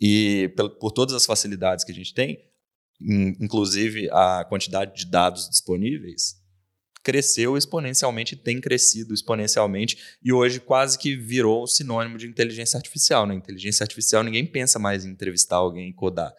[0.00, 2.38] e pel- por todas as facilidades que a gente tem,
[3.00, 6.39] in- inclusive a quantidade de dados disponíveis,
[7.02, 13.26] cresceu exponencialmente, tem crescido exponencialmente, e hoje quase que virou sinônimo de inteligência artificial.
[13.26, 13.34] Né?
[13.34, 16.34] Inteligência artificial, ninguém pensa mais em entrevistar alguém e codar,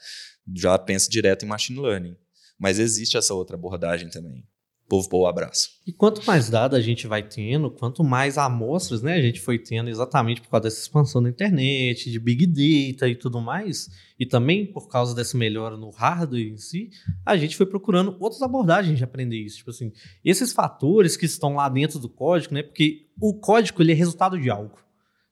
[0.55, 2.15] já pensa direto em machine learning.
[2.59, 4.45] Mas existe essa outra abordagem também.
[4.91, 5.69] Povo, povo, abraço.
[5.87, 9.57] E quanto mais dados a gente vai tendo, quanto mais amostras né, a gente foi
[9.57, 14.25] tendo exatamente por causa dessa expansão da internet, de Big Data e tudo mais, e
[14.25, 16.89] também por causa dessa melhora no hardware em si,
[17.25, 19.59] a gente foi procurando outras abordagens de aprender isso.
[19.59, 19.93] Tipo assim,
[20.25, 22.61] esses fatores que estão lá dentro do código, né?
[22.61, 24.77] Porque o código ele é resultado de algo.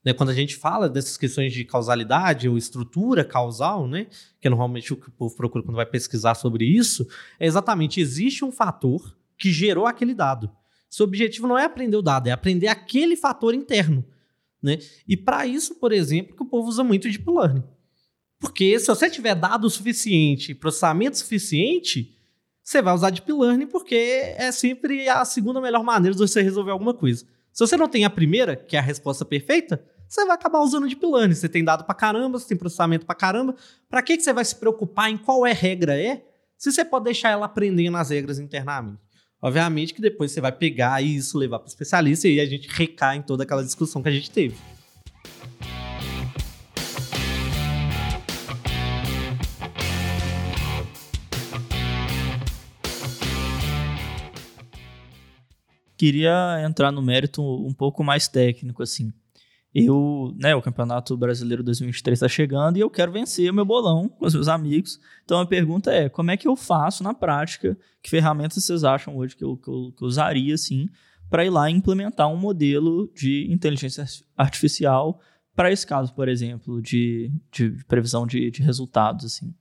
[0.05, 4.07] Né, quando a gente fala dessas questões de causalidade ou estrutura causal, né,
[4.39, 7.05] que é normalmente o que o povo procura quando vai pesquisar sobre isso,
[7.37, 10.51] é exatamente existe um fator que gerou aquele dado.
[10.89, 14.03] Seu objetivo não é aprender o dado, é aprender aquele fator interno.
[14.61, 14.77] Né?
[15.07, 17.63] E para isso, por exemplo, que o povo usa muito Deep Learning.
[18.39, 22.17] Porque se você tiver dado suficiente, processamento suficiente,
[22.63, 26.71] você vai usar Deep Learning porque é sempre a segunda melhor maneira de você resolver
[26.71, 27.25] alguma coisa.
[27.51, 30.87] Se você não tem a primeira, que é a resposta perfeita, você vai acabar usando
[30.87, 31.35] Deep Learning.
[31.35, 33.55] Você tem dado para caramba, você tem processamento para caramba.
[33.89, 36.25] Para que, que você vai se preocupar em qual é regra é,
[36.57, 39.08] se você pode deixar ela aprendendo as regras internamente?
[39.41, 43.17] Obviamente que depois você vai pegar isso, levar para o especialista e a gente recai
[43.17, 44.55] em toda aquela discussão que a gente teve.
[55.95, 59.13] Queria entrar no mérito um pouco mais técnico, assim.
[59.73, 64.09] Eu, né, o Campeonato Brasileiro 2023 está chegando e eu quero vencer o meu bolão
[64.09, 64.99] com os meus amigos.
[65.23, 67.77] Então a pergunta é: como é que eu faço na prática?
[68.01, 70.89] Que ferramentas vocês acham hoje que eu, que eu, que eu usaria, assim,
[71.29, 74.03] para ir lá implementar um modelo de inteligência
[74.35, 75.19] artificial
[75.55, 79.53] para esse caso, por exemplo, de, de previsão de, de resultados, assim?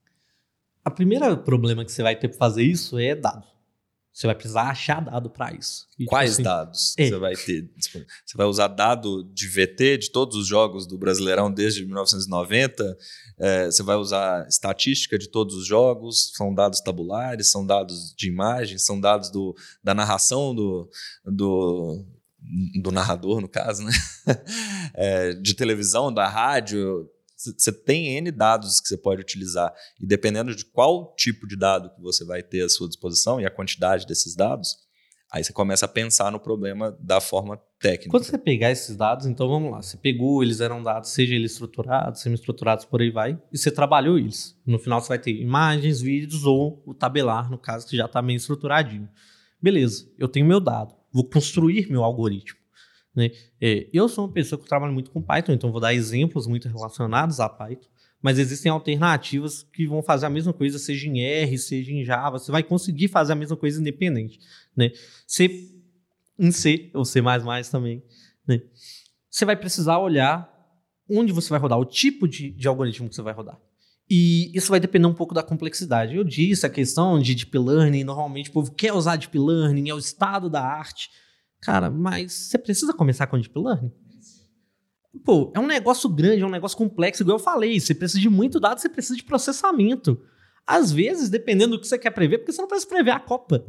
[0.85, 3.45] A primeira problema que você vai ter para fazer isso é dado.
[4.19, 5.87] Você vai precisar achar dado para isso.
[5.93, 7.07] E, tipo Quais assim, dados é.
[7.07, 7.71] você vai ter?
[7.77, 8.13] disponível?
[8.27, 12.99] Você vai usar dado de VT de todos os jogos do Brasileirão desde 1990?
[13.39, 16.33] É, você vai usar estatística de todos os jogos?
[16.35, 17.49] São dados tabulares?
[17.49, 18.77] São dados de imagem?
[18.77, 19.55] São dados do,
[19.85, 20.91] da narração do,
[21.25, 22.05] do,
[22.83, 23.93] do narrador, no caso, né?
[24.95, 27.09] É, de televisão, da rádio?
[27.39, 29.73] Você tem N dados que você pode utilizar.
[30.01, 33.47] E dependendo de qual tipo de dado que você vai ter à sua disposição e
[33.47, 34.77] a quantidade desses dados,
[35.33, 38.11] aí você começa a pensar no problema da forma técnica.
[38.11, 39.81] Quando você pegar esses dados, então vamos lá.
[39.81, 44.19] Você pegou, eles eram dados, seja eles estruturados, semi-estruturados, por aí vai, e você trabalhou
[44.19, 44.61] eles.
[44.67, 48.21] No final você vai ter imagens, vídeos ou o tabelar, no caso, que já está
[48.21, 49.09] meio estruturadinho.
[49.63, 52.59] Beleza, eu tenho meu dado, vou construir meu algoritmo.
[53.19, 53.33] Né?
[53.61, 56.69] É, eu sou uma pessoa que trabalha muito com Python, então vou dar exemplos muito
[56.69, 57.89] relacionados a Python,
[58.23, 62.39] mas existem alternativas que vão fazer a mesma coisa, seja em R, seja em Java,
[62.39, 64.39] você vai conseguir fazer a mesma coisa independente.
[64.77, 64.93] Né?
[65.27, 65.69] C,
[66.39, 67.21] em C, ou C++
[67.73, 68.05] também,
[68.47, 68.63] né?
[69.29, 70.49] você vai precisar olhar
[71.11, 73.59] onde você vai rodar, o tipo de, de algoritmo que você vai rodar.
[74.09, 76.15] E isso vai depender um pouco da complexidade.
[76.15, 79.95] Eu disse a questão de Deep Learning, normalmente o povo quer usar Deep Learning, é
[79.95, 81.11] o estado da arte.
[81.61, 83.93] Cara, mas você precisa começar com Deep Learning?
[85.25, 87.79] Pô, é um negócio grande, é um negócio complexo, igual eu falei.
[87.81, 90.21] Você precisa de muito dado, você precisa de processamento.
[90.67, 93.65] Às vezes, dependendo do que você quer prever, porque você não precisa prever a Copa.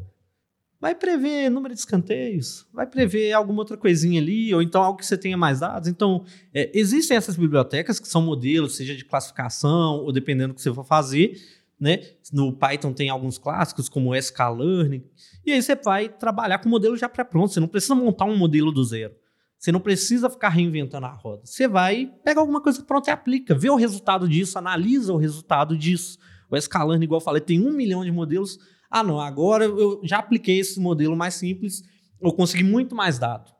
[0.82, 5.06] Vai prever número de escanteios, vai prever alguma outra coisinha ali, ou então algo que
[5.06, 5.90] você tenha mais dados.
[5.90, 6.24] Então,
[6.54, 10.74] é, existem essas bibliotecas que são modelos, seja de classificação, ou dependendo do que você
[10.74, 11.38] for fazer,
[11.80, 12.00] né?
[12.34, 15.04] No Python tem alguns clássicos, como o sklearning.
[15.46, 17.54] E aí você vai trabalhar com o modelo já pré-pronto.
[17.54, 19.16] Você não precisa montar um modelo do zero.
[19.58, 21.42] Você não precisa ficar reinventando a roda.
[21.46, 23.54] Você vai, pega alguma coisa pronta e aplica.
[23.54, 26.18] Vê o resultado disso, analisa o resultado disso.
[26.50, 28.58] O sklearning, igual eu falei, tem um milhão de modelos.
[28.90, 31.84] Ah, não, agora eu já apliquei esse modelo mais simples,
[32.20, 33.52] eu consegui muito mais dado.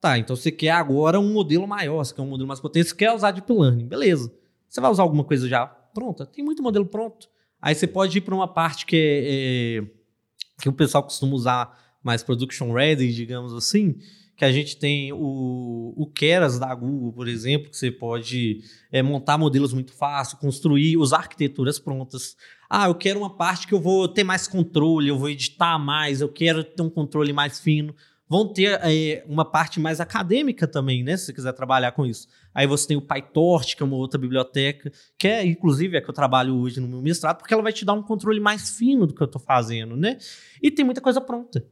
[0.00, 2.94] Tá, então você quer agora um modelo maior, você quer um modelo mais potente, você
[2.94, 3.86] quer usar Deep Learning.
[3.86, 4.32] Beleza.
[4.68, 6.24] Você vai usar alguma coisa já pronta?
[6.24, 7.28] Tem muito modelo pronto.
[7.60, 9.84] Aí você pode ir para uma parte que é, é,
[10.60, 13.96] que o pessoal costuma usar mais production ready, digamos assim,
[14.36, 19.02] que a gente tem o, o Keras da Google, por exemplo, que você pode é,
[19.02, 22.36] montar modelos muito fácil, construir, usar arquiteturas prontas.
[22.68, 26.22] Ah, eu quero uma parte que eu vou ter mais controle, eu vou editar mais,
[26.22, 27.94] eu quero ter um controle mais fino
[28.30, 31.16] vão ter é, uma parte mais acadêmica também, né?
[31.16, 32.28] Se você quiser trabalhar com isso.
[32.54, 36.08] Aí você tem o PyTorch, que é uma outra biblioteca, que é, inclusive, é que
[36.08, 39.04] eu trabalho hoje no meu mestrado, porque ela vai te dar um controle mais fino
[39.04, 40.16] do que eu estou fazendo, né?
[40.62, 41.66] E tem muita coisa pronta.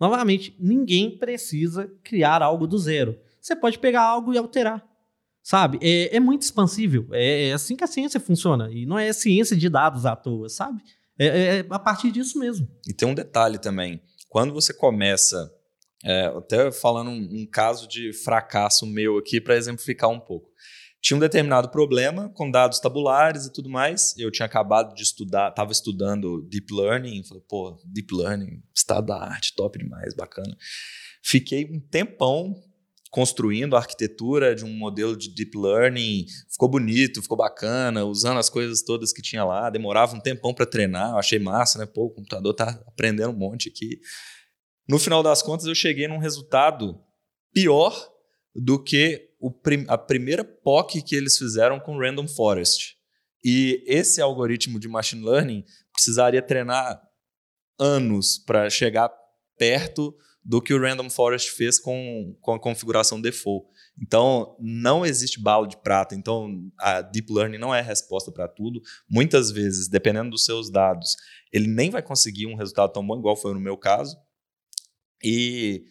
[0.00, 3.16] Novamente, ninguém precisa criar algo do zero.
[3.40, 4.84] Você pode pegar algo e alterar.
[5.40, 5.78] Sabe?
[5.80, 7.06] É, é muito expansível.
[7.12, 8.68] É, é, assim que a ciência funciona.
[8.72, 10.82] E não é ciência de dados à toa, sabe?
[11.16, 12.66] É, é, é a partir disso mesmo.
[12.88, 14.02] E tem um detalhe também.
[14.28, 15.52] Quando você começa
[16.04, 20.50] é, até falando um, um, caso de fracasso meu aqui para exemplificar um pouco.
[21.00, 24.16] Tinha um determinado problema com dados tabulares e tudo mais.
[24.16, 27.24] Eu tinha acabado de estudar, estava estudando Deep Learning.
[27.24, 30.56] Falei, pô, Deep Learning, estado da arte, top demais, bacana.
[31.22, 32.54] Fiquei um tempão
[33.12, 38.48] construindo a arquitetura de um modelo de deep learning, ficou bonito, ficou bacana, usando as
[38.48, 41.84] coisas todas que tinha lá, demorava um tempão para treinar, achei massa, né?
[41.84, 44.00] Pô, o computador tá aprendendo um monte aqui.
[44.92, 47.00] No final das contas, eu cheguei num resultado
[47.50, 48.12] pior
[48.54, 49.30] do que
[49.62, 52.98] prim a primeira POC que eles fizeram com Random Forest.
[53.42, 57.00] E esse algoritmo de machine learning precisaria treinar
[57.80, 59.10] anos para chegar
[59.56, 63.66] perto do que o Random Forest fez com, com a configuração default.
[63.98, 66.14] Então, não existe bala de prata.
[66.14, 68.78] Então, a Deep Learning não é a resposta para tudo.
[69.08, 71.16] Muitas vezes, dependendo dos seus dados,
[71.50, 74.18] ele nem vai conseguir um resultado tão bom, igual foi no meu caso.
[75.22, 75.84] E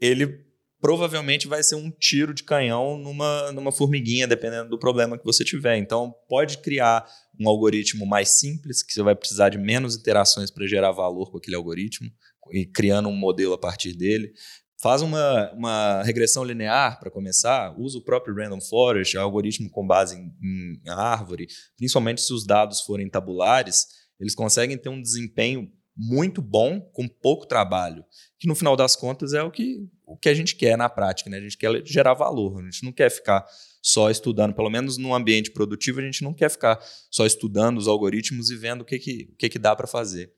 [0.00, 0.48] ele
[0.80, 5.44] provavelmente vai ser um tiro de canhão numa, numa formiguinha, dependendo do problema que você
[5.44, 5.76] tiver.
[5.76, 7.06] Então, pode criar
[7.38, 11.36] um algoritmo mais simples, que você vai precisar de menos interações para gerar valor com
[11.36, 12.10] aquele algoritmo,
[12.52, 14.32] e criando um modelo a partir dele.
[14.80, 20.16] Faz uma, uma regressão linear para começar, usa o próprio Random Forest, algoritmo com base
[20.16, 23.86] em, em árvore, principalmente se os dados forem tabulares,
[24.18, 25.70] eles conseguem ter um desempenho
[26.02, 28.02] muito bom com pouco trabalho,
[28.38, 31.28] que no final das contas é o que, o que a gente quer na prática,
[31.28, 31.36] né?
[31.36, 33.44] A gente quer gerar valor, a gente não quer ficar
[33.82, 36.78] só estudando, pelo menos no ambiente produtivo, a gente não quer ficar
[37.10, 40.32] só estudando os algoritmos e vendo o que, que, o que, que dá para fazer.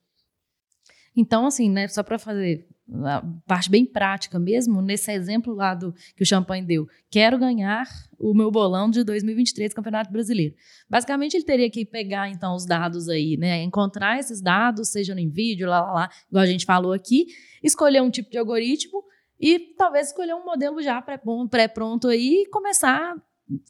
[1.16, 2.66] Então, assim, né, só para fazer
[3.04, 7.86] a parte bem prática mesmo, nesse exemplo lá do, que o Champagne deu, quero ganhar
[8.18, 10.54] o meu bolão de 2023 Campeonato Brasileiro.
[10.88, 15.30] Basicamente, ele teria que pegar, então, os dados aí, né, encontrar esses dados, seja no
[15.30, 17.26] vídeo, lá, lá, lá, igual a gente falou aqui,
[17.62, 19.02] escolher um tipo de algoritmo
[19.40, 23.16] e talvez escolher um modelo já pré-pronto aí e começar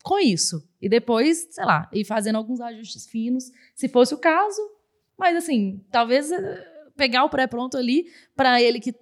[0.02, 0.68] com isso.
[0.80, 4.60] E depois, sei lá, ir fazendo alguns ajustes finos, se fosse o caso,
[5.18, 8.94] mas assim, talvez eh, pegar o pré-pronto ali para ele que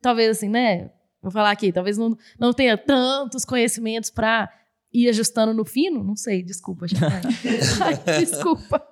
[0.00, 0.90] talvez assim, né?
[1.22, 4.52] Vou falar aqui, talvez não, não tenha tantos conhecimentos para
[4.92, 6.86] ir ajustando no fino, não sei, desculpa,
[8.18, 8.86] desculpa.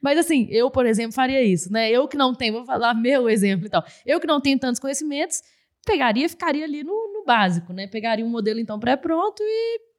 [0.00, 1.90] Mas assim, eu, por exemplo, faria isso, né?
[1.90, 3.84] Eu que não tenho, vou falar meu exemplo e tal.
[4.06, 5.42] Eu que não tenho tantos conhecimentos,
[5.84, 7.86] pegaria, ficaria ali no, no básico, né?
[7.86, 9.89] Pegaria um modelo então pré-pronto e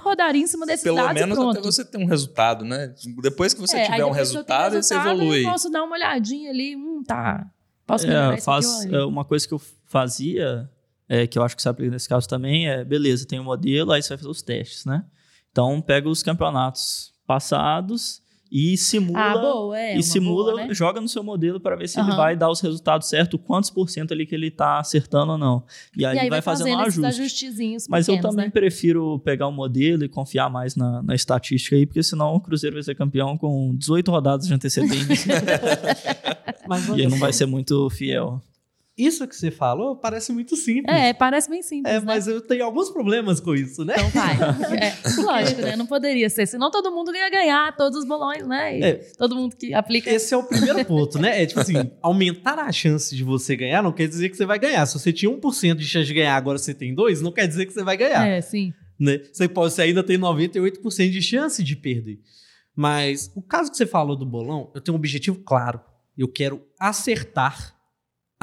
[0.00, 1.58] rodaria em cima desses Pelo dados menos pronto.
[1.58, 2.94] até você ter um resultado, né?
[3.22, 5.44] Depois que você É, tiver um tenho resultado, você resultado, evolui.
[5.44, 7.46] Eu posso dar uma olhadinha ali, hum, tá.
[7.86, 10.68] Posso melhorar É, faz, é, uma coisa que eu fazia,
[11.08, 13.92] é, que eu acho que se aplica nesse caso também, é beleza, tem um modelo,
[13.92, 15.04] aí você vai fazer os testes, né?
[15.52, 18.22] Então pega os campeonatos passados
[18.56, 19.18] e simula.
[19.18, 19.98] Ah, boa, é.
[19.98, 20.72] e simula, boa, né?
[20.72, 22.16] joga no seu modelo para ver se ele Aham.
[22.16, 25.64] vai dar os resultados certos, quantos por cento ali que ele tá acertando ou não.
[25.96, 27.20] E aí, E aí vai, fazendo um esses ajuste.
[27.20, 28.52] ajustezinhos Mas eu pequenos, também né?
[28.52, 32.74] prefiro pegar o modelo e confiar mais na, na estatística aí, porque senão o Cruzeiro
[32.76, 35.34] vai ser campeão com 18 rodadas de antecedência
[36.68, 38.40] Mas e não vai ser muito fiel.
[38.96, 40.94] Isso que você falou parece muito simples.
[40.96, 42.04] É, parece bem simples, É, né?
[42.06, 43.94] mas eu tenho alguns problemas com isso, né?
[43.96, 44.36] Então vai.
[44.80, 45.74] É, lógico, né?
[45.74, 46.46] Não poderia ser.
[46.46, 48.78] Senão todo mundo ia ganhar todos os bolões, né?
[48.80, 48.94] É.
[49.18, 50.08] Todo mundo que aplica.
[50.08, 51.42] Esse é o primeiro ponto, né?
[51.42, 54.60] É tipo assim, aumentar a chance de você ganhar não quer dizer que você vai
[54.60, 54.86] ganhar.
[54.86, 57.66] Se você tinha 1% de chance de ganhar, agora você tem 2, não quer dizer
[57.66, 58.24] que você vai ganhar.
[58.26, 58.72] É, sim.
[58.98, 59.20] Né?
[59.32, 62.20] Você, pode, você ainda tem 98% de chance de perder.
[62.76, 65.80] Mas o caso que você falou do bolão, eu tenho um objetivo claro.
[66.16, 67.73] Eu quero acertar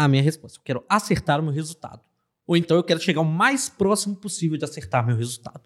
[0.04, 0.60] a minha resposta.
[0.60, 2.02] Eu quero acertar o meu resultado.
[2.48, 5.62] Ou então eu quero chegar o mais próximo possível de acertar meu resultado.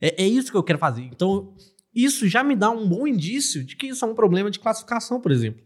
[0.00, 1.02] É, é isso que eu quero fazer.
[1.02, 1.54] Então,
[1.94, 5.20] isso já me dá um bom indício de que isso é um problema de classificação,
[5.20, 5.62] por exemplo.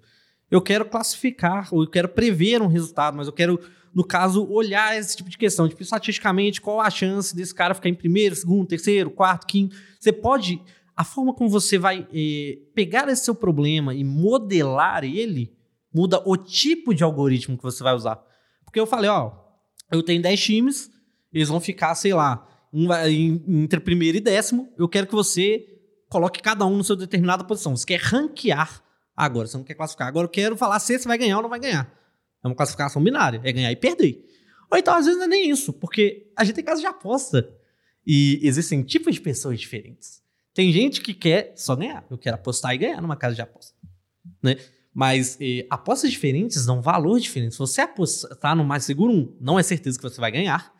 [0.50, 3.60] Eu quero classificar, ou eu quero prever um resultado, mas eu quero,
[3.94, 5.68] no caso, olhar esse tipo de questão.
[5.68, 9.76] Tipo, estatisticamente, qual a chance desse cara ficar em primeiro, segundo, terceiro, quarto, quinto.
[9.98, 10.62] Você pode.
[10.96, 15.50] A forma como você vai eh, pegar esse seu problema e modelar ele
[15.92, 18.22] muda o tipo de algoritmo que você vai usar.
[18.64, 19.32] Porque eu falei, ó,
[19.90, 20.90] eu tenho 10 times,
[21.32, 24.72] eles vão ficar, sei lá, entre primeiro e décimo.
[24.78, 25.66] Eu quero que você
[26.08, 27.76] coloque cada um na sua determinada posição.
[27.76, 28.82] Você quer ranquear
[29.16, 30.08] agora, você não quer classificar.
[30.08, 31.92] Agora eu quero falar se você vai ganhar ou não vai ganhar.
[32.42, 34.24] É uma classificação binária, é ganhar e perder.
[34.70, 37.48] Ou então, às vezes, não é nem isso, porque a gente tem casa de aposta.
[38.06, 40.22] E existem tipos de pessoas diferentes.
[40.54, 42.04] Tem gente que quer só ganhar.
[42.10, 43.74] Eu quero apostar e ganhar numa casa de aposta.
[44.42, 44.56] Né?
[45.00, 47.54] Mas eh, apostas diferentes dão valor diferente.
[47.54, 50.78] Se você apostar no mais seguro não é certeza que você vai ganhar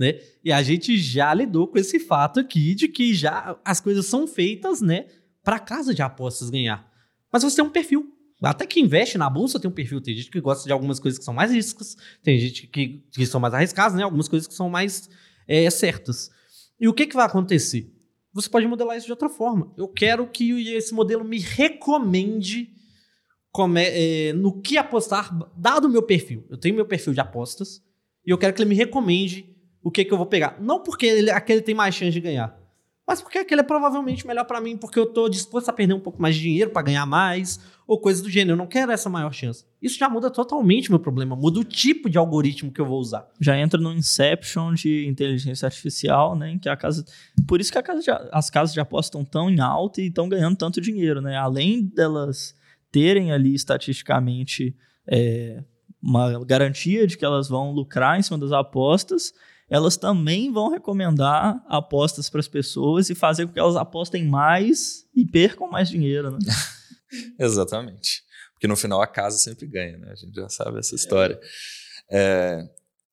[0.00, 0.18] né?
[0.42, 4.26] E a gente já lidou com esse fato aqui de que já as coisas são
[4.26, 5.04] feitas, né,
[5.44, 6.90] para casa de apostas ganhar.
[7.30, 8.10] Mas você tem um perfil.
[8.42, 10.00] Até que investe na bolsa tem um perfil.
[10.00, 13.26] Tem gente que gosta de algumas coisas que são mais riscas, tem gente que, que
[13.26, 14.02] são mais arriscadas, né?
[14.02, 15.10] Algumas coisas que são mais
[15.46, 16.30] é, certas.
[16.80, 17.94] E o que, que vai acontecer?
[18.32, 19.70] Você pode modelar isso de outra forma.
[19.76, 22.72] Eu quero que esse modelo me recomende
[23.52, 26.46] como é, no que apostar, dado o meu perfil.
[26.48, 27.82] Eu tenho meu perfil de apostas
[28.26, 30.56] e eu quero que ele me recomende o que, que eu vou pegar.
[30.60, 32.60] Não porque ele, aquele tem mais chance de ganhar,
[33.10, 35.98] mas porque aquele é provavelmente melhor para mim, porque eu tô disposto a perder um
[36.00, 38.52] pouco mais de dinheiro para ganhar mais, ou coisa do gênero.
[38.52, 39.64] Eu não quero essa maior chance.
[39.82, 43.00] Isso já muda totalmente o meu problema, muda o tipo de algoritmo que eu vou
[43.00, 43.28] usar.
[43.40, 46.56] Já entra no inception de inteligência artificial, né?
[46.62, 47.04] Que a casa.
[47.48, 50.28] Por isso que casa de, as casas de aposta estão tão em alta e estão
[50.28, 51.36] ganhando tanto dinheiro, né?
[51.36, 52.54] Além delas
[52.90, 54.76] terem ali estatisticamente
[55.06, 55.62] é,
[56.02, 59.32] uma garantia de que elas vão lucrar em cima das apostas
[59.70, 65.06] elas também vão recomendar apostas para as pessoas e fazer com que elas apostem mais
[65.14, 66.38] e percam mais dinheiro, né?
[67.38, 68.24] Exatamente.
[68.52, 70.10] Porque no final a casa sempre ganha, né?
[70.10, 71.40] A gente já sabe essa história.
[72.10, 72.68] É,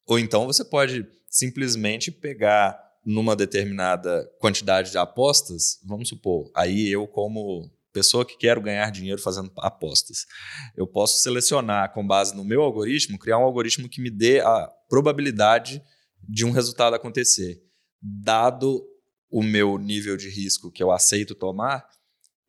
[0.08, 2.76] ou então você pode simplesmente pegar
[3.06, 9.22] numa determinada quantidade de apostas, vamos supor, aí eu como pessoa que quero ganhar dinheiro
[9.22, 10.26] fazendo apostas,
[10.76, 14.68] eu posso selecionar com base no meu algoritmo, criar um algoritmo que me dê a
[14.90, 15.82] probabilidade
[16.28, 17.62] de um resultado acontecer.
[18.02, 18.84] Dado
[19.30, 21.86] o meu nível de risco que eu aceito tomar,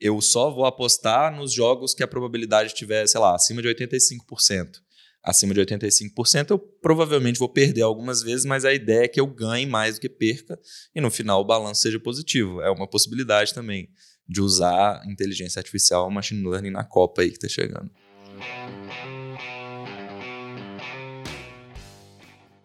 [0.00, 4.80] eu só vou apostar nos jogos que a probabilidade tiver, sei lá, acima de 85%.
[5.22, 9.26] Acima de 85%, eu provavelmente vou perder algumas vezes, mas a ideia é que eu
[9.26, 10.58] ganhe mais do que perca
[10.94, 12.62] e no final o balanço seja positivo.
[12.62, 13.88] É uma possibilidade também
[14.28, 17.90] de usar inteligência artificial, machine learning na Copa aí que está chegando.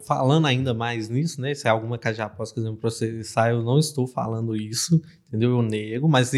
[0.06, 1.54] falando ainda mais nisso, né?
[1.54, 5.50] Se é alguma casa de aposta que processar, eu não estou falando isso, entendeu?
[5.50, 6.32] Eu nego, mas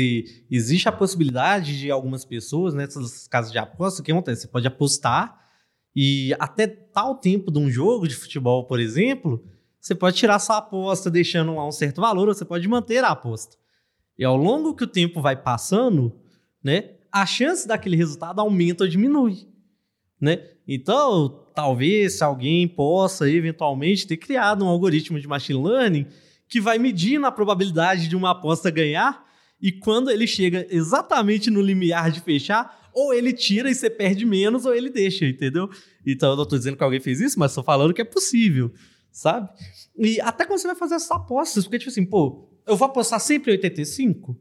[0.50, 4.42] existe a possibilidade de algumas pessoas nessas casas de aposta, o que acontece?
[4.42, 5.36] Você pode apostar
[5.94, 9.44] e até tal tempo de um jogo de futebol, por exemplo,
[9.80, 13.10] você pode tirar sua aposta deixando lá um certo valor, ou você pode manter a
[13.10, 13.56] aposta.
[14.18, 16.12] E ao longo que o tempo vai passando,
[16.62, 19.46] né, a chance daquele resultado aumenta ou diminui,
[20.20, 20.42] né?
[20.66, 26.06] Então, talvez alguém possa eventualmente ter criado um algoritmo de machine learning
[26.48, 29.24] que vai medir a probabilidade de uma aposta ganhar
[29.60, 34.24] e quando ele chega exatamente no limiar de fechar, ou ele tira e você perde
[34.24, 35.68] menos, ou ele deixa, entendeu?
[36.06, 38.72] Então eu não estou dizendo que alguém fez isso, mas estou falando que é possível,
[39.10, 39.48] sabe?
[39.98, 43.20] E até quando você vai fazer essas apostas, porque tipo assim, pô, eu vou apostar
[43.20, 44.38] sempre 85?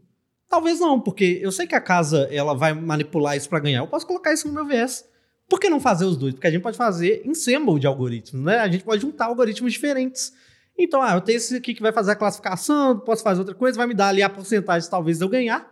[0.50, 3.80] Talvez não, porque eu sei que a casa ela vai manipular isso para ganhar.
[3.80, 5.06] Eu posso colocar isso no meu viés.
[5.50, 6.34] Por que não fazer os dois?
[6.34, 8.60] Porque a gente pode fazer ensemble de algoritmos, né?
[8.60, 10.34] A gente pode juntar algoritmos diferentes.
[10.78, 13.78] Então, ah, eu tenho esse aqui que vai fazer a classificação, posso fazer outra coisa,
[13.78, 15.72] vai me dar ali a porcentagem talvez eu ganhar.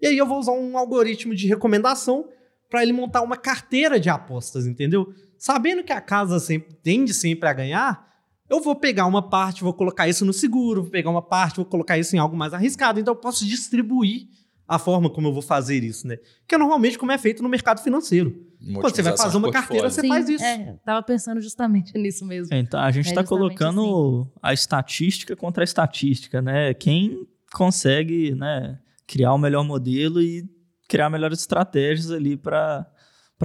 [0.00, 2.28] E aí eu vou usar um algoritmo de recomendação
[2.68, 5.12] para ele montar uma carteira de apostas, entendeu?
[5.38, 8.11] Sabendo que a casa sempre, tende sempre a ganhar,
[8.52, 11.64] eu vou pegar uma parte, vou colocar isso no seguro, vou pegar uma parte, vou
[11.64, 13.00] colocar isso em algo mais arriscado.
[13.00, 14.28] Então eu posso distribuir
[14.68, 16.18] a forma como eu vou fazer isso, né?
[16.46, 18.46] Que é normalmente como é feito no mercado financeiro.
[18.74, 20.44] Quando você vai fazer uma carteira, você Sim, faz isso.
[20.44, 22.54] É, tava pensando justamente nisso mesmo.
[22.54, 26.74] É, então, a gente É está justamente colocando a estatística contra a estatística, né?
[26.74, 30.46] Quem consegue né, criar o melhor modelo e
[30.86, 32.86] criar melhores estratégias ali para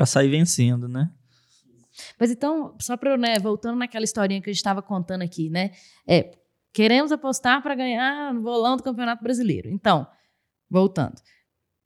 [0.06, 1.10] sair vencendo, né?
[2.20, 5.72] Mas então, só para, né, voltando naquela historinha que a gente estava contando aqui, né?
[6.08, 6.32] É,
[6.74, 9.70] queremos apostar para ganhar no bolão do Campeonato Brasileiro.
[9.70, 10.08] Então,
[10.70, 11.16] voltando.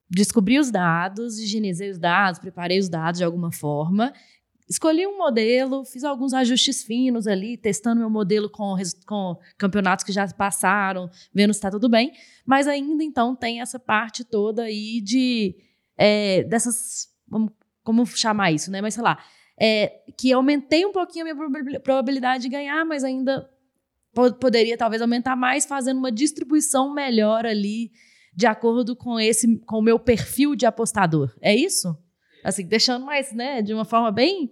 [0.09, 4.11] descobri os dados, higienizei os dados, preparei os dados de alguma forma,
[4.71, 10.11] escolhi um modelo, fiz alguns ajustes finos ali, testando meu modelo com, com campeonatos que
[10.11, 12.13] já passaram, vendo se está tudo bem,
[12.45, 15.55] mas ainda então tem essa parte toda aí de
[15.97, 17.09] é, dessas,
[17.83, 18.81] como chamar isso, né?
[18.81, 19.19] Mas sei lá,
[19.63, 23.47] é, que aumentei um pouquinho a minha probabilidade de ganhar, mas ainda
[24.39, 27.91] poderia talvez aumentar mais fazendo uma distribuição melhor ali
[28.33, 31.31] de acordo com esse com o meu perfil de apostador.
[31.39, 31.95] É isso?
[32.43, 34.51] Assim, deixando mais, né, de uma forma bem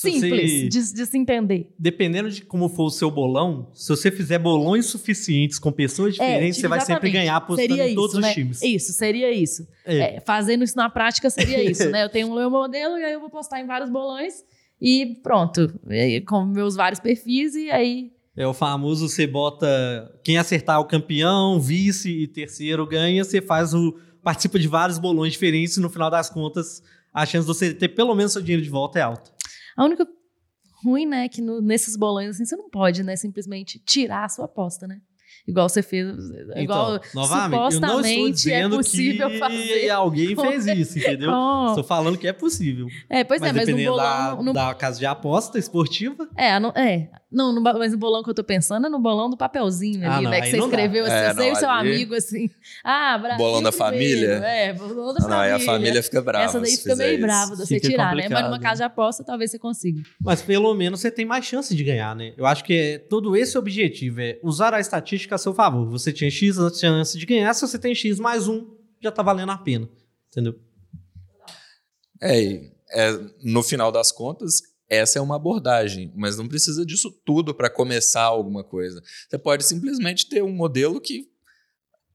[0.00, 1.72] simples de, de, se entender.
[1.78, 6.24] Dependendo de como for o seu bolão, se você fizer bolões suficientes com pessoas é,
[6.24, 8.34] diferentes, é, você vai sempre ganhar apostando seria em todos isso, os né?
[8.34, 8.62] times.
[8.62, 9.66] Isso, seria isso.
[9.84, 10.16] É.
[10.16, 12.04] É, fazendo isso na prática seria isso, né?
[12.04, 14.44] Eu tenho um meu modelo e aí eu vou postar em vários bolões
[14.80, 15.72] e pronto.
[16.26, 19.66] com meus vários perfis e aí é o famoso, você bota
[20.22, 25.32] quem acertar o campeão, vice e terceiro ganha, você faz o participa de vários bolões
[25.32, 26.80] diferentes e no final das contas
[27.12, 29.32] a chance de você ter pelo menos seu dinheiro de volta é alta.
[29.78, 30.06] A única
[30.84, 34.28] ruim, né, é que no, nesses bolões assim você não pode, né, simplesmente tirar a
[34.28, 35.00] sua aposta, né?
[35.48, 36.06] igual você fez.
[36.08, 39.90] Então, igual novamente, eu não estou é dizendo é possível que fazer.
[39.90, 41.30] alguém fez isso, entendeu?
[41.32, 41.68] Oh.
[41.70, 42.86] Estou falando que é possível.
[43.08, 43.96] É, pois mas é, mas no bolão.
[43.96, 44.52] Da, no...
[44.52, 46.28] da casa de aposta esportiva.
[46.36, 47.10] É, não, é.
[47.30, 50.16] Não, no, mas no bolão que eu tô pensando é no bolão do papelzinho ah,
[50.16, 50.40] ali, não, né?
[50.40, 51.14] Que você escreveu dá.
[51.14, 51.90] assim, é, você e o seu ali...
[51.90, 52.50] amigo assim.
[52.82, 53.36] Ah, Brasil.
[53.36, 54.30] Bolão da família.
[54.46, 55.28] É, bolão da ah, família.
[55.28, 56.44] Não, aí a família fica brava.
[56.46, 58.28] Essa daí fica meio brava de você tirar, né?
[58.30, 60.02] Mas numa casa de aposta talvez você consiga.
[60.18, 62.32] Mas pelo menos você tem mais chance de ganhar, né?
[62.34, 65.86] Eu acho que é todo esse objetivo é usar a estatística a seu favor.
[65.90, 68.66] Você tinha X chance de ganhar, se você tem X mais um,
[69.02, 69.86] já tá valendo a pena.
[70.30, 70.58] Entendeu?
[72.22, 77.54] É, é no final das contas, essa é uma abordagem, mas não precisa disso tudo
[77.54, 79.02] para começar alguma coisa.
[79.28, 81.26] Você pode simplesmente ter um modelo que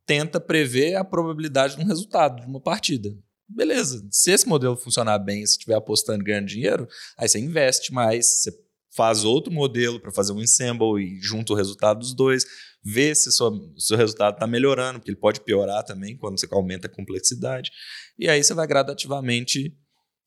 [0.05, 3.09] tenta prever a probabilidade de um resultado de uma partida.
[3.47, 8.41] Beleza, se esse modelo funcionar bem, se estiver apostando ganhando dinheiro, aí você investe mais,
[8.41, 8.51] você
[8.95, 12.45] faz outro modelo para fazer um ensemble e junta o resultado dos dois,
[12.83, 13.31] vê se o
[13.77, 17.71] seu resultado está melhorando, porque ele pode piorar também quando você aumenta a complexidade.
[18.17, 19.75] E aí você vai gradativamente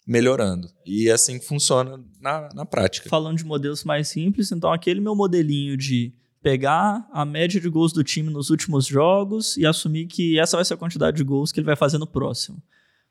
[0.07, 0.69] melhorando.
[0.85, 3.09] E é assim que funciona na, na prática.
[3.09, 7.93] Falando de modelos mais simples, então aquele meu modelinho de pegar a média de gols
[7.93, 11.51] do time nos últimos jogos e assumir que essa vai ser a quantidade de gols
[11.51, 12.63] que ele vai fazer no próximo.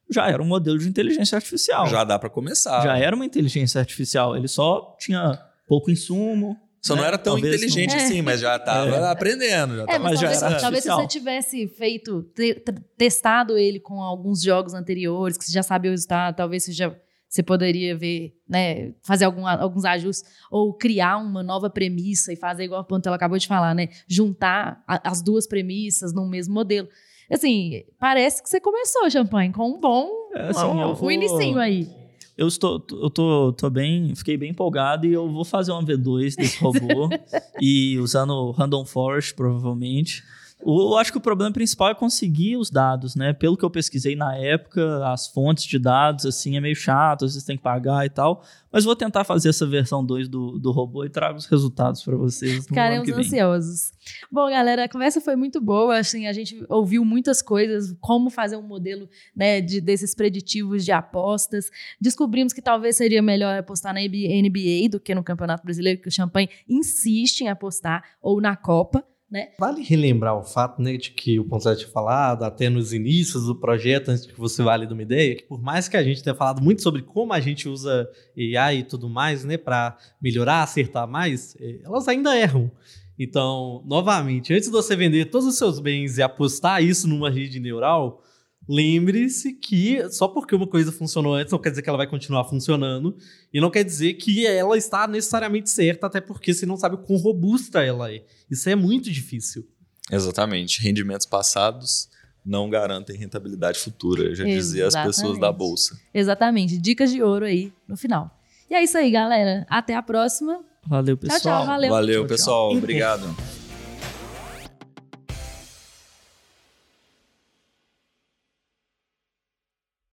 [0.09, 1.87] Já era um modelo de inteligência artificial.
[1.87, 2.81] Já dá para começar.
[2.81, 4.37] Já era uma inteligência artificial.
[4.37, 5.37] Ele só tinha
[5.67, 7.01] pouco insumo, só né?
[7.01, 8.05] não era tão talvez inteligente não...
[8.05, 9.11] assim, mas já estava é.
[9.11, 9.77] aprendendo.
[9.77, 12.63] Já é, mas, talvez, já era talvez se você tivesse feito, te,
[12.95, 16.95] testado ele com alguns jogos anteriores, que você já sabia o resultado, talvez você já
[17.27, 22.65] você poderia ver, né, fazer algum, alguns ajustes ou criar uma nova premissa e fazer
[22.65, 26.87] igual a Pantela acabou de falar, né, juntar a, as duas premissas num mesmo modelo.
[27.29, 31.07] Assim, parece que você começou, Champagne, com um bom, é, assim, um, vou...
[31.07, 32.04] um inicinho aí
[32.37, 36.35] eu estou, eu tô, tô bem, fiquei bem empolgado e eu vou fazer uma V2
[36.35, 37.09] desse robô
[37.61, 40.23] e usando Random Forest provavelmente.
[40.65, 43.33] Eu acho que o problema principal é conseguir os dados, né?
[43.33, 47.33] Pelo que eu pesquisei na época, as fontes de dados, assim, é meio chato, às
[47.33, 48.43] vezes tem que pagar e tal.
[48.71, 52.17] Mas vou tentar fazer essa versão 2 do, do robô e trago os resultados para
[52.17, 52.65] vocês.
[52.65, 53.93] Ficaremos ansiosos.
[54.31, 55.99] Bom, galera, a conversa foi muito boa.
[55.99, 60.91] Assim, a gente ouviu muitas coisas, como fazer um modelo né, de, desses preditivos de
[60.91, 61.69] apostas.
[62.01, 66.11] Descobrimos que talvez seria melhor apostar na NBA do que no Campeonato Brasileiro, que o
[66.11, 69.05] Champagne insiste em apostar, ou na Copa.
[69.29, 69.49] Né?
[69.59, 73.55] Vale relembrar o fato né, de que o Ponce tinha falado, até nos inícios do
[73.55, 76.61] projeto, antes que você valide uma ideia, que por mais que a gente tenha falado
[76.61, 78.07] muito sobre como a gente usa
[78.37, 82.71] AI e tudo mais né, para melhorar, acertar mais, eh, elas ainda erram.
[83.17, 87.59] Então, novamente, antes de você vender todos os seus bens e apostar isso numa rede
[87.59, 88.21] neural,
[88.67, 92.43] lembre-se que só porque uma coisa funcionou antes não quer dizer que ela vai continuar
[92.45, 93.15] funcionando
[93.53, 96.97] e não quer dizer que ela está necessariamente certa, até porque você não sabe o
[96.99, 98.23] quão robusta ela é.
[98.49, 99.67] Isso é muito difícil.
[100.11, 100.81] Exatamente.
[100.81, 102.09] Rendimentos passados
[102.45, 105.99] não garantem rentabilidade futura, já dizia as pessoas da bolsa.
[106.13, 106.77] Exatamente.
[106.77, 108.39] Dicas de ouro aí no final.
[108.69, 109.65] E é isso aí, galera.
[109.69, 110.63] Até a próxima.
[110.87, 111.39] Valeu, pessoal.
[111.39, 111.65] Tchau, tchau.
[111.65, 111.89] Valeu.
[111.89, 112.69] Valeu, tchau, pessoal.
[112.69, 112.77] Tchau.
[112.77, 113.54] Obrigado.